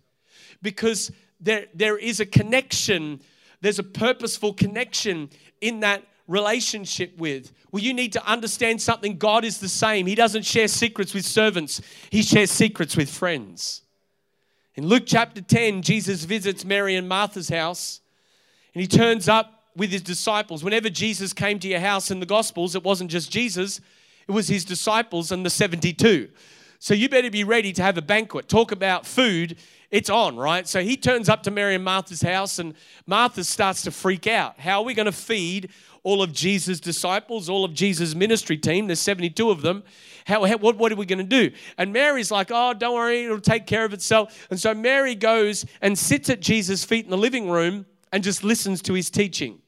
Because 0.61 1.11
there, 1.39 1.65
there 1.73 1.97
is 1.97 2.19
a 2.19 2.25
connection, 2.25 3.21
there's 3.61 3.79
a 3.79 3.83
purposeful 3.83 4.53
connection 4.53 5.29
in 5.61 5.81
that 5.81 6.03
relationship 6.27 7.17
with. 7.17 7.51
Well, 7.71 7.83
you 7.83 7.93
need 7.93 8.13
to 8.13 8.25
understand 8.25 8.81
something. 8.81 9.17
God 9.17 9.45
is 9.45 9.59
the 9.59 9.69
same. 9.69 10.05
He 10.05 10.15
doesn't 10.15 10.43
share 10.43 10.67
secrets 10.67 11.13
with 11.13 11.25
servants, 11.25 11.81
He 12.09 12.21
shares 12.21 12.51
secrets 12.51 12.95
with 12.97 13.09
friends. 13.09 13.81
In 14.75 14.87
Luke 14.87 15.03
chapter 15.05 15.41
10, 15.41 15.83
Jesus 15.83 16.25
visits 16.25 16.65
Mary 16.65 16.95
and 16.95 17.07
Martha's 17.07 17.47
house, 17.47 18.01
and 18.73 18.81
he 18.81 18.87
turns 18.87 19.29
up 19.29 19.63
with 19.73 19.89
his 19.89 20.01
disciples. 20.01 20.65
Whenever 20.65 20.89
Jesus 20.89 21.31
came 21.31 21.59
to 21.59 21.67
your 21.69 21.79
house 21.79 22.11
in 22.11 22.19
the 22.19 22.25
Gospels, 22.25 22.75
it 22.75 22.83
wasn't 22.83 23.09
just 23.09 23.31
Jesus, 23.31 23.79
it 24.27 24.31
was 24.31 24.47
his 24.47 24.65
disciples 24.65 25.31
and 25.31 25.45
the 25.45 25.49
72. 25.49 26.29
So 26.79 26.93
you 26.93 27.09
better 27.09 27.31
be 27.31 27.43
ready 27.43 27.73
to 27.73 27.81
have 27.81 27.97
a 27.97 28.01
banquet. 28.01 28.47
Talk 28.47 28.71
about 28.71 29.05
food, 29.05 29.57
it's 29.91 30.09
on, 30.09 30.35
right? 30.35 30.67
So 30.67 30.81
he 30.81 30.97
turns 30.97 31.29
up 31.29 31.43
to 31.43 31.51
Mary 31.51 31.75
and 31.75 31.83
Martha's 31.83 32.21
house, 32.21 32.59
and 32.59 32.73
Martha 33.05 33.43
starts 33.43 33.83
to 33.83 33.91
freak 33.91 34.27
out. 34.27 34.59
How 34.59 34.79
are 34.79 34.85
we 34.85 34.93
going 34.93 35.05
to 35.05 35.11
feed 35.11 35.69
all 36.03 36.21
of 36.21 36.33
Jesus' 36.33 36.79
disciples, 36.79 37.49
all 37.49 37.63
of 37.65 37.73
Jesus' 37.73 38.13
ministry 38.13 38.57
team? 38.57 38.87
There's 38.87 38.99
72 38.99 39.49
of 39.49 39.61
them. 39.61 39.83
How, 40.25 40.43
how, 40.43 40.57
what, 40.57 40.77
what 40.77 40.91
are 40.91 40.95
we 40.95 41.05
going 41.05 41.19
to 41.19 41.23
do? 41.23 41.55
And 41.77 41.93
Mary's 41.93 42.31
like, 42.31 42.49
oh, 42.51 42.73
don't 42.73 42.95
worry, 42.95 43.25
it'll 43.25 43.39
take 43.39 43.67
care 43.67 43.85
of 43.85 43.93
itself. 43.93 44.47
And 44.49 44.59
so 44.59 44.73
Mary 44.73 45.15
goes 45.15 45.65
and 45.81 45.97
sits 45.97 46.29
at 46.29 46.39
Jesus' 46.39 46.83
feet 46.83 47.05
in 47.05 47.11
the 47.11 47.17
living 47.17 47.49
room 47.49 47.85
and 48.11 48.23
just 48.23 48.43
listens 48.43 48.81
to 48.83 48.93
his 48.93 49.09
teaching. 49.09 49.61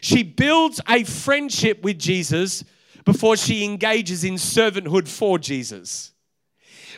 She 0.00 0.22
builds 0.22 0.80
a 0.88 1.04
friendship 1.04 1.82
with 1.82 1.98
Jesus 1.98 2.64
before 3.06 3.36
she 3.36 3.64
engages 3.64 4.24
in 4.24 4.34
servanthood 4.34 5.08
for 5.08 5.38
Jesus. 5.38 6.12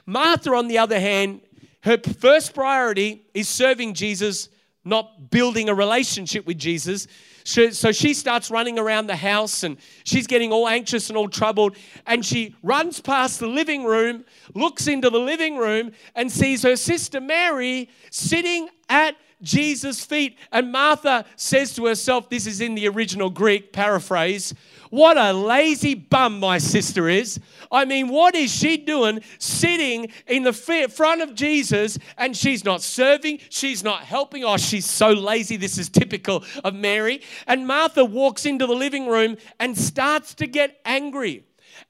Martha, 0.04 0.50
on 0.54 0.66
the 0.66 0.78
other 0.78 0.98
hand, 0.98 1.42
her 1.82 1.98
first 1.98 2.54
priority 2.54 3.26
is 3.34 3.48
serving 3.48 3.94
Jesus, 3.94 4.48
not 4.84 5.30
building 5.30 5.68
a 5.68 5.74
relationship 5.74 6.46
with 6.46 6.58
Jesus. 6.58 7.06
So 7.44 7.92
she 7.92 8.14
starts 8.14 8.50
running 8.50 8.78
around 8.78 9.06
the 9.06 9.16
house 9.16 9.62
and 9.62 9.76
she's 10.04 10.26
getting 10.26 10.50
all 10.50 10.66
anxious 10.66 11.08
and 11.08 11.16
all 11.16 11.28
troubled. 11.28 11.76
And 12.06 12.24
she 12.24 12.54
runs 12.62 13.00
past 13.00 13.38
the 13.38 13.46
living 13.46 13.84
room, 13.84 14.24
looks 14.54 14.86
into 14.86 15.10
the 15.10 15.20
living 15.20 15.56
room, 15.56 15.92
and 16.14 16.32
sees 16.32 16.62
her 16.62 16.76
sister 16.76 17.20
Mary 17.20 17.90
sitting 18.10 18.68
at 18.88 19.14
Jesus' 19.42 20.04
feet. 20.04 20.36
And 20.52 20.72
Martha 20.72 21.24
says 21.36 21.74
to 21.74 21.86
herself, 21.86 22.28
This 22.28 22.46
is 22.46 22.60
in 22.60 22.74
the 22.74 22.88
original 22.88 23.30
Greek 23.30 23.72
paraphrase, 23.72 24.54
what 24.90 25.16
a 25.16 25.32
lazy 25.32 25.94
bum 25.94 26.40
my 26.40 26.58
sister 26.58 27.08
is. 27.08 27.38
I 27.70 27.84
mean, 27.84 28.08
what 28.08 28.34
is 28.34 28.50
she 28.52 28.78
doing 28.78 29.20
sitting 29.38 30.10
in 30.26 30.42
the 30.42 30.52
front 30.52 31.22
of 31.22 31.34
Jesus 31.34 31.98
and 32.16 32.36
she's 32.36 32.64
not 32.64 32.82
serving, 32.82 33.40
she's 33.50 33.84
not 33.84 34.00
helping? 34.00 34.44
Oh, 34.44 34.56
she's 34.56 34.88
so 34.88 35.10
lazy. 35.10 35.56
This 35.56 35.78
is 35.78 35.88
typical 35.88 36.44
of 36.64 36.74
Mary. 36.74 37.20
And 37.46 37.66
Martha 37.66 38.04
walks 38.04 38.46
into 38.46 38.66
the 38.66 38.74
living 38.74 39.06
room 39.06 39.36
and 39.60 39.76
starts 39.76 40.34
to 40.36 40.46
get 40.46 40.80
angry 40.84 41.44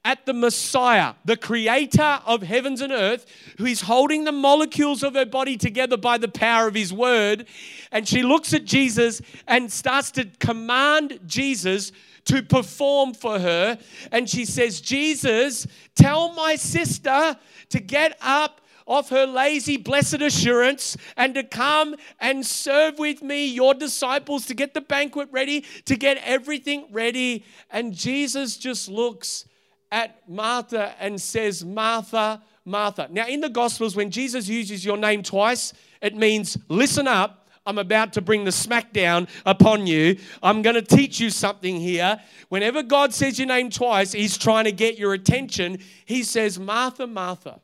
at 0.05 0.25
the 0.25 0.33
Messiah, 0.33 1.13
the 1.25 1.35
creator 1.37 2.19
of 2.25 2.43
heavens 2.43 2.81
and 2.81 2.91
earth, 2.91 3.25
who 3.57 3.65
is 3.65 3.81
holding 3.81 4.23
the 4.23 4.31
molecules 4.31 5.03
of 5.03 5.15
her 5.15 5.25
body 5.25 5.57
together 5.57 5.97
by 5.97 6.17
the 6.17 6.27
power 6.27 6.67
of 6.67 6.75
his 6.75 6.93
word. 6.93 7.47
And 7.91 8.07
she 8.07 8.23
looks 8.23 8.53
at 8.53 8.65
Jesus 8.65 9.21
and 9.47 9.71
starts 9.71 10.11
to 10.11 10.25
command 10.39 11.19
Jesus 11.25 11.91
to 12.25 12.41
perform 12.43 13.13
for 13.13 13.39
her. 13.39 13.77
And 14.11 14.29
she 14.29 14.45
says, 14.45 14.81
Jesus, 14.81 15.67
tell 15.95 16.33
my 16.33 16.55
sister 16.55 17.37
to 17.69 17.79
get 17.79 18.17
up 18.21 18.61
off 18.89 19.09
her 19.09 19.27
lazy, 19.27 19.77
blessed 19.77 20.21
assurance 20.21 20.97
and 21.15 21.35
to 21.35 21.43
come 21.43 21.95
and 22.19 22.43
serve 22.43 22.97
with 22.97 23.21
me, 23.21 23.45
your 23.45 23.75
disciples, 23.75 24.47
to 24.47 24.55
get 24.55 24.73
the 24.73 24.81
banquet 24.81 25.29
ready, 25.31 25.63
to 25.85 25.95
get 25.95 26.17
everything 26.25 26.87
ready. 26.91 27.45
And 27.69 27.93
Jesus 27.93 28.57
just 28.57 28.89
looks 28.89 29.45
at 29.91 30.27
Martha 30.27 30.95
and 30.99 31.21
says, 31.21 31.63
Martha, 31.63 32.41
Martha. 32.65 33.07
Now, 33.11 33.27
in 33.27 33.41
the 33.41 33.49
Gospels, 33.49 33.95
when 33.95 34.09
Jesus 34.09 34.47
uses 34.47 34.83
your 34.83 34.97
name 34.97 35.23
twice, 35.23 35.73
it 36.01 36.15
means 36.15 36.57
listen 36.67 37.07
up. 37.07 37.47
I'm 37.65 37.77
about 37.77 38.13
to 38.13 38.21
bring 38.21 38.45
the 38.45 38.51
smackdown 38.51 39.27
upon 39.45 39.87
you. 39.87 40.17
I'm 40.41 40.61
going 40.61 40.75
to 40.75 40.81
teach 40.81 41.19
you 41.19 41.29
something 41.29 41.79
here. 41.79 42.19
Whenever 42.49 42.83
God 42.83 43.13
says 43.13 43.37
your 43.37 43.47
name 43.47 43.69
twice, 43.69 44.11
He's 44.11 44.37
trying 44.37 44.65
to 44.65 44.71
get 44.71 44.97
your 44.97 45.13
attention. 45.13 45.79
He 46.05 46.23
says, 46.23 46.59
Martha, 46.59 47.05
Martha, 47.05 47.59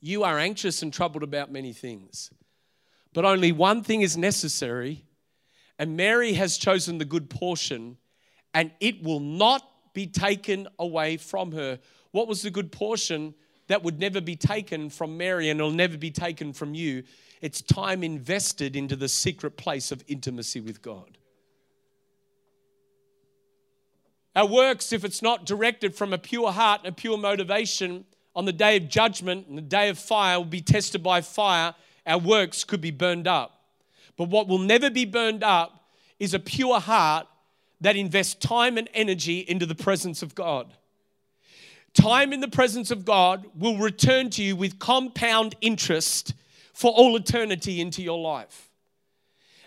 you 0.00 0.24
are 0.24 0.38
anxious 0.38 0.82
and 0.82 0.92
troubled 0.92 1.22
about 1.22 1.50
many 1.50 1.72
things, 1.72 2.30
but 3.12 3.24
only 3.24 3.52
one 3.52 3.82
thing 3.82 4.02
is 4.02 4.16
necessary. 4.16 5.04
And 5.80 5.96
Mary 5.96 6.32
has 6.32 6.58
chosen 6.58 6.98
the 6.98 7.04
good 7.04 7.30
portion, 7.30 7.98
and 8.52 8.72
it 8.80 9.02
will 9.02 9.20
not 9.20 9.62
be 9.94 10.06
taken 10.06 10.66
away 10.78 11.16
from 11.16 11.52
her. 11.52 11.78
What 12.10 12.26
was 12.26 12.42
the 12.42 12.50
good 12.50 12.72
portion 12.72 13.34
that 13.68 13.82
would 13.82 13.98
never 13.98 14.20
be 14.20 14.36
taken 14.36 14.90
from 14.90 15.16
Mary 15.16 15.48
and 15.48 15.60
it'll 15.60 15.72
never 15.72 15.96
be 15.96 16.10
taken 16.10 16.52
from 16.52 16.74
you? 16.74 17.04
It's 17.40 17.62
time 17.62 18.02
invested 18.02 18.76
into 18.76 18.96
the 18.96 19.08
secret 19.08 19.56
place 19.56 19.92
of 19.92 20.02
intimacy 20.08 20.60
with 20.60 20.82
God. 20.82 21.16
Our 24.34 24.46
works, 24.46 24.92
if 24.92 25.04
it's 25.04 25.22
not 25.22 25.46
directed 25.46 25.94
from 25.94 26.12
a 26.12 26.18
pure 26.18 26.52
heart 26.52 26.82
and 26.84 26.92
a 26.92 26.92
pure 26.92 27.16
motivation, 27.16 28.04
on 28.38 28.44
the 28.44 28.52
day 28.52 28.76
of 28.76 28.88
judgment 28.88 29.48
and 29.48 29.58
the 29.58 29.62
day 29.62 29.88
of 29.88 29.98
fire 29.98 30.38
will 30.38 30.44
be 30.44 30.60
tested 30.60 31.02
by 31.02 31.20
fire. 31.20 31.74
Our 32.06 32.18
works 32.18 32.62
could 32.62 32.80
be 32.80 32.92
burned 32.92 33.26
up. 33.26 33.64
But 34.16 34.28
what 34.28 34.46
will 34.46 34.60
never 34.60 34.90
be 34.90 35.04
burned 35.04 35.42
up 35.42 35.88
is 36.20 36.34
a 36.34 36.38
pure 36.38 36.78
heart 36.78 37.26
that 37.80 37.96
invests 37.96 38.34
time 38.34 38.78
and 38.78 38.88
energy 38.94 39.40
into 39.40 39.66
the 39.66 39.74
presence 39.74 40.22
of 40.22 40.36
God. 40.36 40.72
Time 41.94 42.32
in 42.32 42.40
the 42.40 42.48
presence 42.48 42.90
of 42.90 43.04
God 43.04 43.46
will 43.54 43.78
return 43.78 44.30
to 44.30 44.42
you 44.42 44.54
with 44.56 44.78
compound 44.78 45.56
interest 45.60 46.34
for 46.72 46.92
all 46.92 47.16
eternity 47.16 47.80
into 47.80 48.02
your 48.02 48.18
life. 48.18 48.70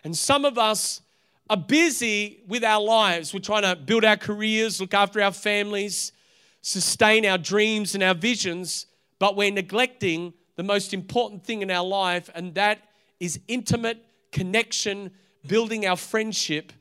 And 0.03 0.15
some 0.15 0.45
of 0.45 0.57
us 0.57 1.01
are 1.49 1.57
busy 1.57 2.41
with 2.47 2.63
our 2.63 2.81
lives. 2.81 3.33
We're 3.33 3.41
trying 3.41 3.63
to 3.63 3.75
build 3.75 4.05
our 4.05 4.15
careers, 4.15 4.79
look 4.79 4.93
after 4.93 5.21
our 5.21 5.33
families, 5.33 6.13
sustain 6.61 7.25
our 7.25 7.37
dreams 7.37 7.93
and 7.95 8.03
our 8.03 8.13
visions, 8.13 8.85
but 9.19 9.35
we're 9.35 9.51
neglecting 9.51 10.33
the 10.55 10.63
most 10.63 10.93
important 10.93 11.43
thing 11.43 11.61
in 11.61 11.69
our 11.69 11.85
life, 11.85 12.29
and 12.35 12.55
that 12.55 12.79
is 13.19 13.39
intimate 13.47 14.05
connection, 14.31 15.11
building 15.45 15.85
our 15.85 15.97
friendship 15.97 16.71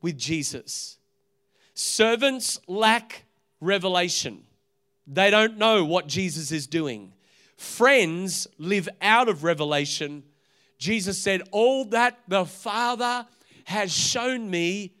with 0.00 0.16
Jesus. 0.16 0.98
Servants 1.74 2.60
lack 2.68 3.24
revelation, 3.60 4.44
they 5.06 5.30
don't 5.30 5.58
know 5.58 5.84
what 5.84 6.06
Jesus 6.06 6.52
is 6.52 6.66
doing. 6.66 7.12
Friends 7.56 8.46
live 8.58 8.88
out 9.00 9.28
of 9.28 9.44
revelation. 9.44 10.24
Jesus 10.78 11.18
said, 11.18 11.42
All 11.50 11.84
that 11.86 12.18
the 12.28 12.44
Father 12.44 13.26
has 13.64 13.92
shown 13.92 14.50
me, 14.50 14.94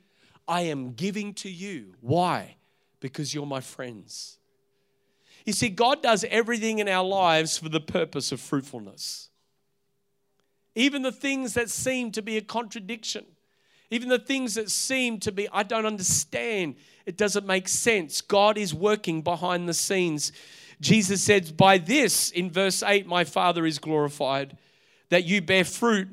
I 0.46 0.62
am 0.62 0.92
giving 0.92 1.34
to 1.34 1.50
you. 1.50 1.94
Why? 2.00 2.56
Because 3.00 3.34
you're 3.34 3.46
my 3.46 3.60
friends. 3.60 4.38
You 5.44 5.52
see, 5.52 5.68
God 5.68 6.02
does 6.02 6.24
everything 6.28 6.78
in 6.78 6.88
our 6.88 7.04
lives 7.04 7.58
for 7.58 7.68
the 7.68 7.80
purpose 7.80 8.32
of 8.32 8.40
fruitfulness. 8.40 9.30
Even 10.74 11.02
the 11.02 11.12
things 11.12 11.54
that 11.54 11.68
seem 11.68 12.12
to 12.12 12.22
be 12.22 12.36
a 12.36 12.42
contradiction, 12.42 13.26
even 13.90 14.08
the 14.08 14.18
things 14.18 14.54
that 14.54 14.70
seem 14.70 15.18
to 15.20 15.32
be, 15.32 15.48
I 15.52 15.64
don't 15.64 15.84
understand, 15.84 16.76
it 17.06 17.16
doesn't 17.16 17.46
make 17.46 17.68
sense. 17.68 18.20
God 18.20 18.56
is 18.56 18.72
working 18.74 19.22
behind 19.22 19.68
the 19.68 19.74
scenes. 19.74 20.32
Jesus 20.80 21.22
says, 21.22 21.52
By 21.52 21.78
this, 21.78 22.30
in 22.30 22.50
verse 22.50 22.82
8, 22.82 23.06
my 23.06 23.24
Father 23.24 23.64
is 23.66 23.78
glorified, 23.78 24.56
that 25.10 25.24
you 25.24 25.40
bear 25.40 25.64
fruit 25.64 26.08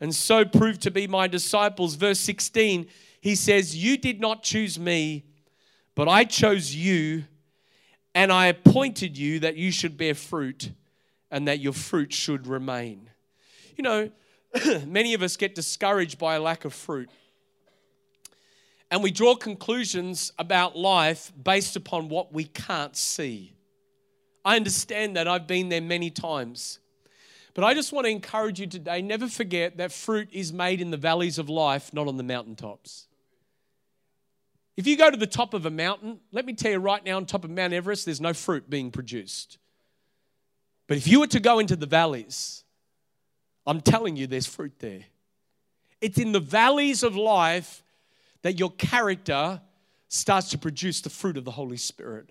and 0.00 0.14
so 0.14 0.44
prove 0.44 0.78
to 0.80 0.90
be 0.90 1.06
my 1.06 1.26
disciples. 1.26 1.94
Verse 1.94 2.20
16, 2.20 2.86
he 3.20 3.34
says, 3.34 3.76
You 3.76 3.96
did 3.96 4.20
not 4.20 4.42
choose 4.42 4.78
me, 4.78 5.24
but 5.94 6.08
I 6.08 6.24
chose 6.24 6.74
you, 6.74 7.24
and 8.14 8.32
I 8.32 8.46
appointed 8.46 9.18
you 9.18 9.40
that 9.40 9.56
you 9.56 9.70
should 9.70 9.96
bear 9.96 10.14
fruit 10.14 10.70
and 11.30 11.46
that 11.46 11.60
your 11.60 11.72
fruit 11.72 12.12
should 12.12 12.46
remain. 12.46 13.10
You 13.76 13.82
know, 13.82 14.10
many 14.86 15.14
of 15.14 15.22
us 15.22 15.36
get 15.36 15.54
discouraged 15.54 16.18
by 16.18 16.36
a 16.36 16.40
lack 16.40 16.64
of 16.64 16.72
fruit. 16.72 17.10
And 18.90 19.02
we 19.02 19.10
draw 19.10 19.34
conclusions 19.34 20.32
about 20.38 20.76
life 20.76 21.32
based 21.42 21.76
upon 21.76 22.08
what 22.08 22.32
we 22.32 22.44
can't 22.44 22.96
see. 22.96 23.52
I 24.44 24.56
understand 24.56 25.16
that. 25.16 25.28
I've 25.28 25.46
been 25.46 25.68
there 25.68 25.82
many 25.82 26.10
times. 26.10 26.78
But 27.52 27.64
I 27.64 27.74
just 27.74 27.92
want 27.92 28.06
to 28.06 28.10
encourage 28.10 28.60
you 28.60 28.66
today 28.66 29.02
never 29.02 29.28
forget 29.28 29.76
that 29.78 29.92
fruit 29.92 30.28
is 30.32 30.52
made 30.52 30.80
in 30.80 30.90
the 30.90 30.96
valleys 30.96 31.38
of 31.38 31.48
life, 31.48 31.92
not 31.92 32.08
on 32.08 32.16
the 32.16 32.22
mountaintops. 32.22 33.08
If 34.76 34.86
you 34.86 34.96
go 34.96 35.10
to 35.10 35.16
the 35.16 35.26
top 35.26 35.54
of 35.54 35.66
a 35.66 35.70
mountain, 35.70 36.20
let 36.30 36.46
me 36.46 36.52
tell 36.52 36.70
you 36.70 36.78
right 36.78 37.04
now, 37.04 37.16
on 37.16 37.26
top 37.26 37.44
of 37.44 37.50
Mount 37.50 37.72
Everest, 37.72 38.04
there's 38.04 38.20
no 38.20 38.32
fruit 38.32 38.70
being 38.70 38.92
produced. 38.92 39.58
But 40.86 40.96
if 40.96 41.08
you 41.08 41.18
were 41.18 41.26
to 41.26 41.40
go 41.40 41.58
into 41.58 41.74
the 41.74 41.84
valleys, 41.84 42.62
I'm 43.66 43.80
telling 43.80 44.16
you, 44.16 44.28
there's 44.28 44.46
fruit 44.46 44.74
there. 44.78 45.04
It's 46.00 46.16
in 46.16 46.30
the 46.30 46.40
valleys 46.40 47.02
of 47.02 47.16
life 47.16 47.82
that 48.42 48.58
your 48.58 48.70
character 48.72 49.60
starts 50.08 50.50
to 50.50 50.58
produce 50.58 51.00
the 51.00 51.10
fruit 51.10 51.36
of 51.36 51.44
the 51.44 51.50
Holy 51.50 51.76
Spirit. 51.76 52.30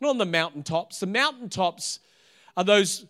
Not 0.00 0.10
on 0.10 0.18
the 0.18 0.26
mountaintops. 0.26 1.00
The 1.00 1.06
mountaintops 1.06 2.00
are 2.56 2.64
those 2.64 3.06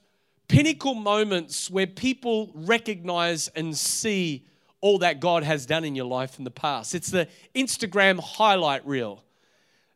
pinnacle 0.49 0.95
moments 0.95 1.71
where 1.71 1.87
people 1.87 2.51
recognize 2.55 3.49
and 3.49 3.77
see 3.77 4.47
all 4.81 4.99
that 4.99 5.21
God 5.21 5.45
has 5.45 5.65
done 5.65 5.85
in 5.85 5.95
your 5.97 6.05
life 6.07 6.39
in 6.39 6.45
the 6.45 6.51
past. 6.51 6.95
It's 6.95 7.11
the 7.11 7.29
Instagram 7.55 8.21
highlight 8.21 8.87
reel 8.87 9.25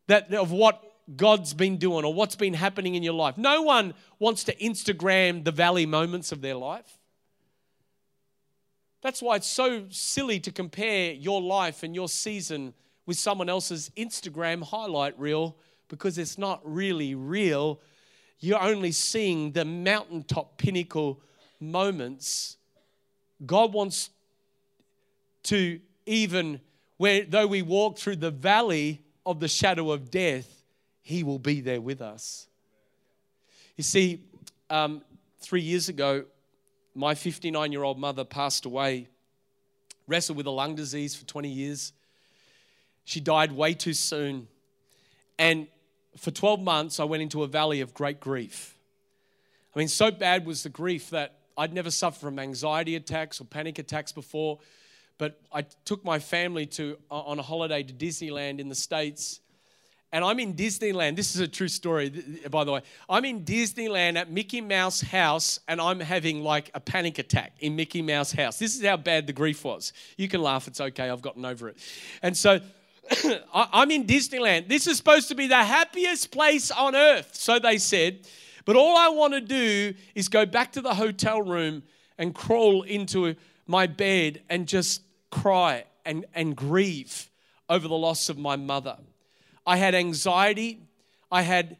that 0.06 0.32
of 0.32 0.50
what 0.50 0.82
God's 1.14 1.54
been 1.54 1.76
doing 1.76 2.04
or 2.04 2.12
what's 2.12 2.36
been 2.36 2.54
happening 2.54 2.94
in 2.94 3.02
your 3.02 3.14
life. 3.14 3.36
No 3.38 3.62
one 3.62 3.94
wants 4.18 4.44
to 4.44 4.54
Instagram 4.56 5.44
the 5.44 5.52
valley 5.52 5.86
moments 5.86 6.32
of 6.32 6.40
their 6.40 6.54
life. 6.54 6.97
That's 9.02 9.22
why 9.22 9.36
it's 9.36 9.46
so 9.46 9.84
silly 9.90 10.40
to 10.40 10.50
compare 10.50 11.12
your 11.12 11.40
life 11.40 11.82
and 11.82 11.94
your 11.94 12.08
season 12.08 12.74
with 13.06 13.18
someone 13.18 13.48
else's 13.48 13.90
Instagram 13.96 14.62
highlight 14.62 15.18
reel 15.18 15.56
because 15.88 16.18
it's 16.18 16.36
not 16.36 16.60
really 16.64 17.14
real. 17.14 17.80
You're 18.40 18.62
only 18.62 18.92
seeing 18.92 19.52
the 19.52 19.64
mountaintop 19.64 20.58
pinnacle 20.58 21.20
moments. 21.60 22.56
God 23.46 23.72
wants 23.72 24.10
to 25.44 25.80
even 26.06 26.60
where 26.96 27.24
though 27.24 27.46
we 27.46 27.62
walk 27.62 27.98
through 27.98 28.16
the 28.16 28.30
valley 28.30 29.02
of 29.24 29.40
the 29.40 29.48
shadow 29.48 29.92
of 29.92 30.10
death, 30.10 30.62
He 31.02 31.22
will 31.22 31.38
be 31.38 31.60
there 31.60 31.80
with 31.80 32.02
us. 32.02 32.48
You 33.76 33.84
see, 33.84 34.24
um, 34.68 35.02
three 35.40 35.60
years 35.60 35.88
ago, 35.88 36.24
my 36.98 37.14
59 37.14 37.70
year 37.70 37.84
old 37.84 37.96
mother 37.96 38.24
passed 38.24 38.64
away, 38.64 39.06
wrestled 40.08 40.36
with 40.36 40.46
a 40.46 40.50
lung 40.50 40.74
disease 40.74 41.14
for 41.14 41.24
20 41.26 41.48
years. 41.48 41.92
She 43.04 43.20
died 43.20 43.52
way 43.52 43.74
too 43.74 43.94
soon. 43.94 44.48
And 45.38 45.68
for 46.16 46.32
12 46.32 46.60
months, 46.60 46.98
I 46.98 47.04
went 47.04 47.22
into 47.22 47.44
a 47.44 47.46
valley 47.46 47.80
of 47.80 47.94
great 47.94 48.18
grief. 48.18 48.76
I 49.76 49.78
mean, 49.78 49.86
so 49.86 50.10
bad 50.10 50.44
was 50.44 50.64
the 50.64 50.70
grief 50.70 51.10
that 51.10 51.38
I'd 51.56 51.72
never 51.72 51.92
suffered 51.92 52.18
from 52.20 52.38
anxiety 52.40 52.96
attacks 52.96 53.40
or 53.40 53.44
panic 53.44 53.78
attacks 53.78 54.10
before. 54.10 54.58
But 55.18 55.40
I 55.52 55.62
took 55.84 56.04
my 56.04 56.18
family 56.18 56.66
to 56.66 56.98
on 57.12 57.38
a 57.38 57.42
holiday 57.42 57.84
to 57.84 57.94
Disneyland 57.94 58.58
in 58.58 58.68
the 58.68 58.74
States 58.74 59.38
and 60.12 60.24
I'm 60.24 60.38
in 60.40 60.54
Disneyland. 60.54 61.16
This 61.16 61.34
is 61.34 61.40
a 61.40 61.48
true 61.48 61.68
story, 61.68 62.10
by 62.50 62.64
the 62.64 62.72
way. 62.72 62.82
I'm 63.08 63.24
in 63.24 63.44
Disneyland 63.44 64.16
at 64.16 64.30
Mickey 64.30 64.60
Mouse 64.60 65.00
house, 65.02 65.60
and 65.68 65.80
I'm 65.80 66.00
having 66.00 66.42
like 66.42 66.70
a 66.74 66.80
panic 66.80 67.18
attack 67.18 67.52
in 67.60 67.76
Mickey 67.76 68.00
Mouse 68.00 68.32
house. 68.32 68.58
This 68.58 68.76
is 68.76 68.84
how 68.84 68.96
bad 68.96 69.26
the 69.26 69.32
grief 69.32 69.64
was. 69.64 69.92
You 70.16 70.28
can 70.28 70.40
laugh, 70.40 70.66
it's 70.66 70.80
okay, 70.80 71.10
I've 71.10 71.22
gotten 71.22 71.44
over 71.44 71.68
it. 71.68 71.76
And 72.22 72.36
so 72.36 72.60
I'm 73.54 73.90
in 73.90 74.04
Disneyland. 74.06 74.68
This 74.68 74.86
is 74.86 74.96
supposed 74.96 75.28
to 75.28 75.34
be 75.34 75.46
the 75.46 75.62
happiest 75.62 76.30
place 76.30 76.70
on 76.70 76.96
earth, 76.96 77.34
so 77.34 77.58
they 77.58 77.78
said. 77.78 78.26
But 78.64 78.76
all 78.76 78.96
I 78.96 79.08
want 79.08 79.34
to 79.34 79.40
do 79.40 79.94
is 80.14 80.28
go 80.28 80.46
back 80.46 80.72
to 80.72 80.80
the 80.80 80.94
hotel 80.94 81.42
room 81.42 81.82
and 82.18 82.34
crawl 82.34 82.82
into 82.82 83.34
my 83.66 83.86
bed 83.86 84.42
and 84.48 84.66
just 84.66 85.02
cry 85.30 85.84
and, 86.04 86.24
and 86.34 86.56
grieve 86.56 87.30
over 87.68 87.86
the 87.86 87.94
loss 87.94 88.28
of 88.28 88.38
my 88.38 88.56
mother. 88.56 88.96
I 89.68 89.76
had 89.76 89.94
anxiety. 89.94 90.80
I 91.30 91.42
had 91.42 91.76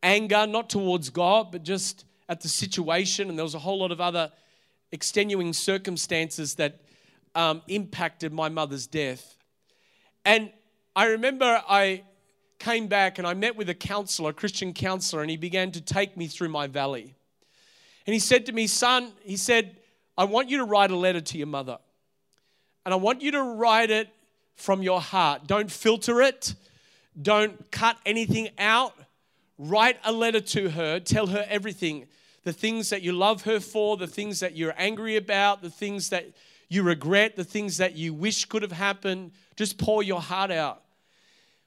anger, 0.00 0.46
not 0.46 0.70
towards 0.70 1.10
God, 1.10 1.50
but 1.50 1.64
just 1.64 2.04
at 2.28 2.40
the 2.40 2.48
situation, 2.48 3.28
and 3.28 3.36
there 3.36 3.44
was 3.44 3.56
a 3.56 3.58
whole 3.58 3.80
lot 3.80 3.90
of 3.90 4.00
other 4.00 4.30
extenuating 4.92 5.52
circumstances 5.52 6.54
that 6.54 6.80
um, 7.34 7.60
impacted 7.66 8.32
my 8.32 8.48
mother's 8.48 8.86
death. 8.86 9.36
And 10.24 10.52
I 10.94 11.06
remember 11.06 11.60
I 11.68 12.04
came 12.60 12.86
back 12.86 13.18
and 13.18 13.26
I 13.26 13.34
met 13.34 13.56
with 13.56 13.68
a 13.68 13.74
counselor, 13.74 14.30
a 14.30 14.32
Christian 14.32 14.72
counselor, 14.72 15.20
and 15.22 15.30
he 15.30 15.36
began 15.36 15.72
to 15.72 15.80
take 15.80 16.16
me 16.16 16.28
through 16.28 16.50
my 16.50 16.68
valley. 16.68 17.16
And 18.06 18.14
he 18.14 18.20
said 18.20 18.46
to 18.46 18.52
me, 18.52 18.68
Son, 18.68 19.10
he 19.24 19.36
said, 19.36 19.78
I 20.16 20.24
want 20.24 20.48
you 20.48 20.58
to 20.58 20.64
write 20.64 20.92
a 20.92 20.96
letter 20.96 21.20
to 21.20 21.38
your 21.38 21.48
mother. 21.48 21.78
And 22.84 22.94
I 22.94 22.96
want 22.98 23.20
you 23.20 23.32
to 23.32 23.42
write 23.42 23.90
it 23.90 24.10
from 24.54 24.80
your 24.80 25.00
heart. 25.00 25.48
Don't 25.48 25.72
filter 25.72 26.22
it, 26.22 26.54
don't 27.20 27.70
cut 27.70 27.98
anything 28.06 28.50
out. 28.58 28.94
Write 29.58 29.98
a 30.04 30.12
letter 30.12 30.40
to 30.40 30.70
her, 30.70 30.98
tell 30.98 31.26
her 31.28 31.44
everything 31.48 32.06
the 32.44 32.52
things 32.52 32.90
that 32.90 33.02
you 33.02 33.12
love 33.12 33.42
her 33.42 33.60
for, 33.60 33.96
the 33.96 34.06
things 34.06 34.40
that 34.40 34.56
you're 34.56 34.74
angry 34.76 35.16
about, 35.16 35.62
the 35.62 35.70
things 35.70 36.10
that 36.10 36.32
you 36.68 36.82
regret, 36.82 37.36
the 37.36 37.44
things 37.44 37.76
that 37.76 37.94
you 37.94 38.12
wish 38.12 38.46
could 38.46 38.62
have 38.62 38.72
happened. 38.72 39.32
Just 39.56 39.78
pour 39.78 40.02
your 40.02 40.20
heart 40.20 40.50
out. 40.50 40.82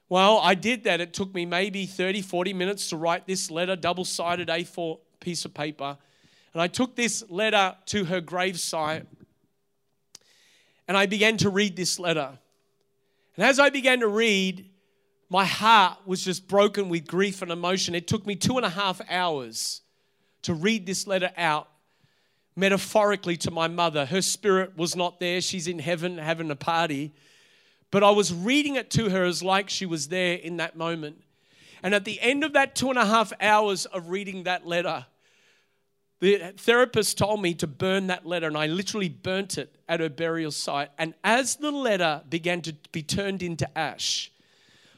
Well, 0.08 0.38
I 0.38 0.54
did 0.54 0.84
that. 0.84 1.00
It 1.00 1.14
took 1.14 1.34
me 1.34 1.46
maybe 1.46 1.86
30, 1.86 2.22
40 2.22 2.52
minutes 2.52 2.90
to 2.90 2.96
write 2.96 3.26
this 3.26 3.50
letter, 3.50 3.74
double 3.74 4.04
sided 4.04 4.48
A4 4.48 4.98
piece 5.20 5.44
of 5.44 5.54
paper. 5.54 5.96
And 6.52 6.62
I 6.62 6.68
took 6.68 6.94
this 6.94 7.24
letter 7.30 7.74
to 7.86 8.04
her 8.04 8.20
gravesite 8.20 9.06
and 10.88 10.96
I 10.96 11.06
began 11.06 11.36
to 11.38 11.50
read 11.50 11.76
this 11.76 11.98
letter. 11.98 12.38
And 13.36 13.44
as 13.44 13.58
I 13.58 13.70
began 13.70 14.00
to 14.00 14.08
read, 14.08 14.68
my 15.28 15.44
heart 15.44 15.98
was 16.06 16.24
just 16.24 16.46
broken 16.46 16.88
with 16.88 17.06
grief 17.06 17.42
and 17.42 17.50
emotion. 17.50 17.94
It 17.94 18.06
took 18.06 18.26
me 18.26 18.36
two 18.36 18.56
and 18.56 18.66
a 18.66 18.70
half 18.70 19.00
hours 19.10 19.82
to 20.42 20.54
read 20.54 20.86
this 20.86 21.06
letter 21.06 21.30
out 21.36 21.68
metaphorically 22.54 23.36
to 23.36 23.50
my 23.50 23.68
mother. 23.68 24.06
Her 24.06 24.22
spirit 24.22 24.76
was 24.76 24.94
not 24.96 25.20
there, 25.20 25.40
she's 25.40 25.66
in 25.66 25.78
heaven 25.78 26.18
having 26.18 26.50
a 26.50 26.56
party. 26.56 27.12
But 27.90 28.02
I 28.02 28.10
was 28.10 28.32
reading 28.32 28.76
it 28.76 28.90
to 28.92 29.10
her 29.10 29.24
as 29.24 29.42
like 29.42 29.68
she 29.68 29.86
was 29.86 30.08
there 30.08 30.34
in 30.34 30.56
that 30.58 30.76
moment. 30.76 31.22
And 31.82 31.94
at 31.94 32.04
the 32.04 32.20
end 32.20 32.44
of 32.44 32.54
that 32.54 32.74
two 32.74 32.88
and 32.90 32.98
a 32.98 33.04
half 33.04 33.32
hours 33.40 33.86
of 33.86 34.08
reading 34.08 34.44
that 34.44 34.66
letter, 34.66 35.06
the 36.20 36.54
therapist 36.56 37.18
told 37.18 37.42
me 37.42 37.52
to 37.54 37.66
burn 37.66 38.06
that 38.06 38.24
letter, 38.24 38.46
and 38.46 38.56
I 38.56 38.66
literally 38.66 39.10
burnt 39.10 39.58
it 39.58 39.76
at 39.88 40.00
her 40.00 40.08
burial 40.08 40.50
site. 40.50 40.90
And 40.98 41.14
as 41.22 41.56
the 41.56 41.70
letter 41.70 42.22
began 42.28 42.62
to 42.62 42.74
be 42.90 43.02
turned 43.02 43.42
into 43.42 43.68
ash, 43.76 44.32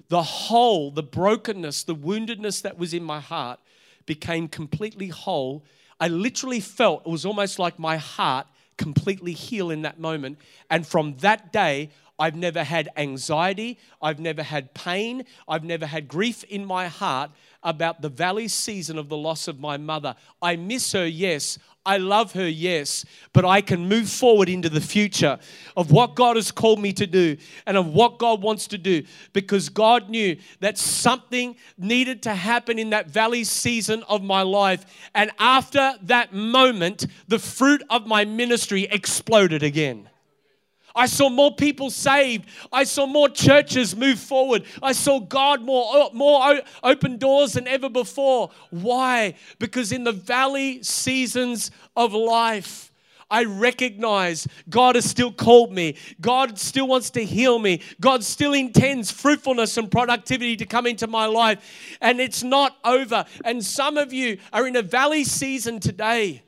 the 0.09 0.23
whole, 0.23 0.91
the 0.91 1.03
brokenness, 1.03 1.85
the 1.85 1.95
woundedness 1.95 2.63
that 2.63 2.79
was 2.79 2.95
in 2.95 3.05
my 3.05 3.21
heart 3.21 3.61
became 4.07 4.49
completely 4.49 5.09
whole. 5.09 5.65
I 6.01 6.09
literally 6.09 6.61
felt 6.61 7.03
it 7.07 7.11
was 7.11 7.27
almost 7.27 7.59
like 7.59 7.79
my 7.79 7.99
heart 7.99 8.47
completely 8.77 9.33
heal 9.33 9.71
in 9.71 9.83
that 9.83 9.99
moment. 9.99 10.39
And 10.71 10.87
from 10.87 11.17
that 11.19 11.53
day, 11.53 11.91
I've 12.19 12.35
never 12.35 12.65
had 12.65 12.89
anxiety. 12.97 13.79
I've 14.03 14.19
never 14.19 14.43
had 14.43 14.75
pain. 14.75 15.25
I've 15.49 15.65
never 15.65 15.87
had 15.87 16.09
grief 16.09 16.45
in 16.45 16.65
my 16.65 16.89
heart 16.89 17.31
about 17.63 18.03
the 18.03 18.09
valley 18.09 18.49
season 18.49 18.99
of 18.99 19.09
the 19.09 19.17
loss 19.17 19.49
of 19.49 19.61
my 19.61 19.77
mother. 19.77 20.15
I 20.41 20.57
miss 20.57 20.93
her, 20.93 21.07
yes. 21.07 21.59
I 21.85 21.97
love 21.97 22.33
her, 22.33 22.47
yes. 22.47 23.05
But 23.33 23.45
I 23.45 23.61
can 23.61 23.89
move 23.89 24.09
forward 24.11 24.49
into 24.49 24.69
the 24.69 24.81
future 24.81 25.39
of 25.77 25.91
what 25.91 26.15
God 26.15 26.37
has 26.37 26.51
called 26.53 26.81
me 26.81 26.93
to 26.93 27.07
do 27.07 27.37
and 27.67 27.77
of 27.77 27.89
what 27.89 28.19
God 28.19 28.43
wants 28.43 28.67
to 28.69 28.79
do 28.79 29.05
because 29.33 29.69
God 29.69 30.11
knew 30.11 30.37
that 30.61 30.77
something 30.77 31.57
needed 31.79 32.23
to 32.25 32.35
happen 32.35 32.79
in 32.79 32.91
that 32.91 33.09
valley 33.09 33.45
season 33.45 34.03
of 34.09 34.23
my 34.23 34.43
life. 34.43 34.85
And 35.15 35.31
after 35.39 35.95
that 36.03 36.35
moment, 36.35 37.07
the 37.27 37.39
fruit 37.39 37.83
of 37.91 38.07
my 38.07 38.25
ministry 38.25 38.87
exploded 38.91 39.63
again. 39.63 40.08
I 40.99 41.07
saw 41.07 41.29
more 41.29 41.55
people 41.55 41.91
saved. 41.91 42.49
I 42.73 42.83
saw 42.83 43.07
more 43.07 43.29
churches 43.29 43.95
move 43.95 44.19
forward. 44.19 44.65
I 44.83 44.91
saw 44.93 45.21
God 45.21 45.63
more, 45.63 46.11
more 46.13 46.61
open 46.83 47.19
doors 47.19 47.53
than 47.53 47.69
ever 47.69 47.89
before. 47.89 48.51
Why? 48.71 49.35
Because 49.61 49.93
in 49.93 50.03
the 50.03 50.13
valley 50.13 50.83
seasons 50.83 51.71
of 51.97 52.15
life, 52.15 52.93
I 53.31 53.45
recognize 53.45 54.49
God 54.69 54.97
has 54.97 55.05
still 55.05 55.31
called 55.31 55.71
me. 55.71 55.97
God 56.21 56.59
still 56.59 56.89
wants 56.89 57.11
to 57.11 57.25
heal 57.25 57.61
me. 57.61 57.83
God 58.01 58.25
still 58.25 58.55
intends 58.55 59.13
fruitfulness 59.13 59.77
and 59.77 59.91
productivity 59.91 60.57
to 60.57 60.67
come 60.67 60.87
into 60.87 61.07
my 61.07 61.27
life. 61.27 61.97
And 62.01 62.21
it's 62.21 62.43
not 62.43 62.77
over. 62.85 63.25
And 63.45 63.65
some 63.65 63.99
of 63.99 64.13
you 64.13 64.39
are 64.53 64.67
in 64.67 64.75
a 64.75 64.83
valley 64.83 65.23
season 65.23 65.79
today 65.79 66.43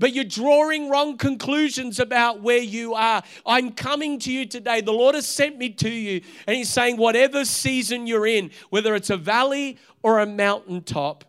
but 0.00 0.14
you're 0.14 0.24
drawing 0.24 0.88
wrong 0.88 1.18
conclusions 1.18 2.00
about 2.00 2.40
where 2.40 2.58
you 2.58 2.94
are. 2.94 3.22
I'm 3.44 3.70
coming 3.70 4.18
to 4.20 4.32
you 4.32 4.46
today. 4.46 4.80
The 4.80 4.92
Lord 4.92 5.14
has 5.14 5.28
sent 5.28 5.58
me 5.58 5.68
to 5.74 5.90
you, 5.90 6.22
and 6.46 6.56
He's 6.56 6.70
saying, 6.70 6.96
whatever 6.96 7.44
season 7.44 8.06
you're 8.06 8.26
in, 8.26 8.50
whether 8.70 8.94
it's 8.94 9.10
a 9.10 9.18
valley 9.18 9.76
or 10.02 10.18
a 10.18 10.26
mountaintop, 10.26 11.26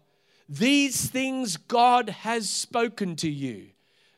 these 0.48 1.10
things 1.10 1.58
God 1.58 2.10
has 2.10 2.50
spoken 2.50 3.18
to 3.18 3.30
you, 3.30 3.68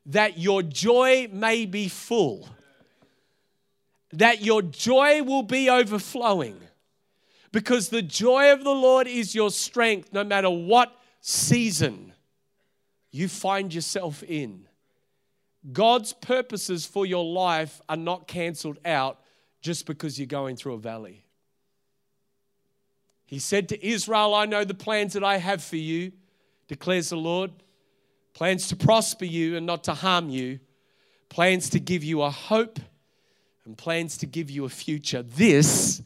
that 0.05 0.37
your 0.37 0.61
joy 0.61 1.29
may 1.31 1.65
be 1.65 1.87
full, 1.87 2.47
that 4.11 4.41
your 4.41 4.61
joy 4.61 5.23
will 5.23 5.43
be 5.43 5.67
overflowing. 5.67 6.59
Because 7.51 7.89
the 7.89 8.01
joy 8.03 8.51
of 8.51 8.63
the 8.63 8.71
Lord 8.71 9.07
is 9.07 9.33
your 9.33 9.49
strength 9.49 10.13
no 10.13 10.23
matter 10.23 10.49
what 10.49 10.95
season 11.21 12.12
you 13.13 13.29
find 13.29 13.73
yourself 13.73 14.23
in. 14.23 14.67
God's 15.71 16.11
purposes 16.11 16.85
for 16.85 17.05
your 17.05 17.23
life 17.23 17.79
are 17.87 17.95
not 17.95 18.27
canceled 18.27 18.79
out 18.83 19.21
just 19.61 19.85
because 19.85 20.19
you're 20.19 20.25
going 20.25 20.57
through 20.57 20.73
a 20.73 20.79
valley. 20.79 21.23
He 23.25 23.39
said 23.39 23.69
to 23.69 23.87
Israel, 23.87 24.33
I 24.33 24.45
know 24.45 24.65
the 24.65 24.73
plans 24.73 25.13
that 25.13 25.23
I 25.23 25.37
have 25.37 25.63
for 25.63 25.77
you, 25.77 26.11
declares 26.67 27.09
the 27.09 27.15
Lord 27.15 27.51
plans 28.33 28.67
to 28.69 28.75
prosper 28.75 29.25
you 29.25 29.55
and 29.57 29.65
not 29.65 29.83
to 29.83 29.93
harm 29.93 30.29
you, 30.29 30.59
plans 31.29 31.69
to 31.69 31.79
give 31.79 32.03
you 32.03 32.23
a 32.23 32.31
hope 32.31 32.79
and 33.63 33.77
plans 33.77 34.17
to 34.17 34.25
give 34.25 34.49
you 34.49 34.65
a 34.65 34.69
future. 34.69 35.21
This 35.21 36.01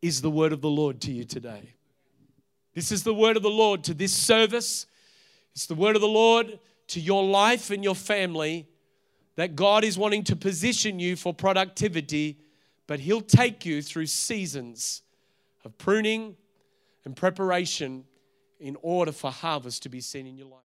is 0.00 0.22
the 0.22 0.30
word 0.30 0.52
of 0.52 0.60
the 0.60 0.70
Lord 0.70 1.00
to 1.02 1.10
you 1.12 1.24
today. 1.24 1.74
This 2.74 2.92
is 2.92 3.02
the 3.02 3.12
word 3.12 3.36
of 3.36 3.42
the 3.42 3.50
Lord 3.50 3.82
to 3.84 3.94
this 3.94 4.12
service 4.12 4.86
it's 5.54 5.66
the 5.66 5.74
word 5.74 5.96
of 5.96 6.02
the 6.02 6.08
Lord 6.08 6.58
to 6.88 7.00
your 7.00 7.24
life 7.24 7.70
and 7.70 7.82
your 7.82 7.94
family 7.94 8.68
that 9.36 9.56
God 9.56 9.84
is 9.84 9.98
wanting 9.98 10.24
to 10.24 10.36
position 10.36 10.98
you 10.98 11.16
for 11.16 11.34
productivity, 11.34 12.38
but 12.86 13.00
He'll 13.00 13.20
take 13.20 13.64
you 13.64 13.82
through 13.82 14.06
seasons 14.06 15.02
of 15.64 15.76
pruning 15.78 16.36
and 17.04 17.16
preparation 17.16 18.04
in 18.60 18.76
order 18.82 19.12
for 19.12 19.30
harvest 19.30 19.82
to 19.84 19.88
be 19.88 20.00
seen 20.00 20.26
in 20.26 20.36
your 20.36 20.48
life. 20.48 20.60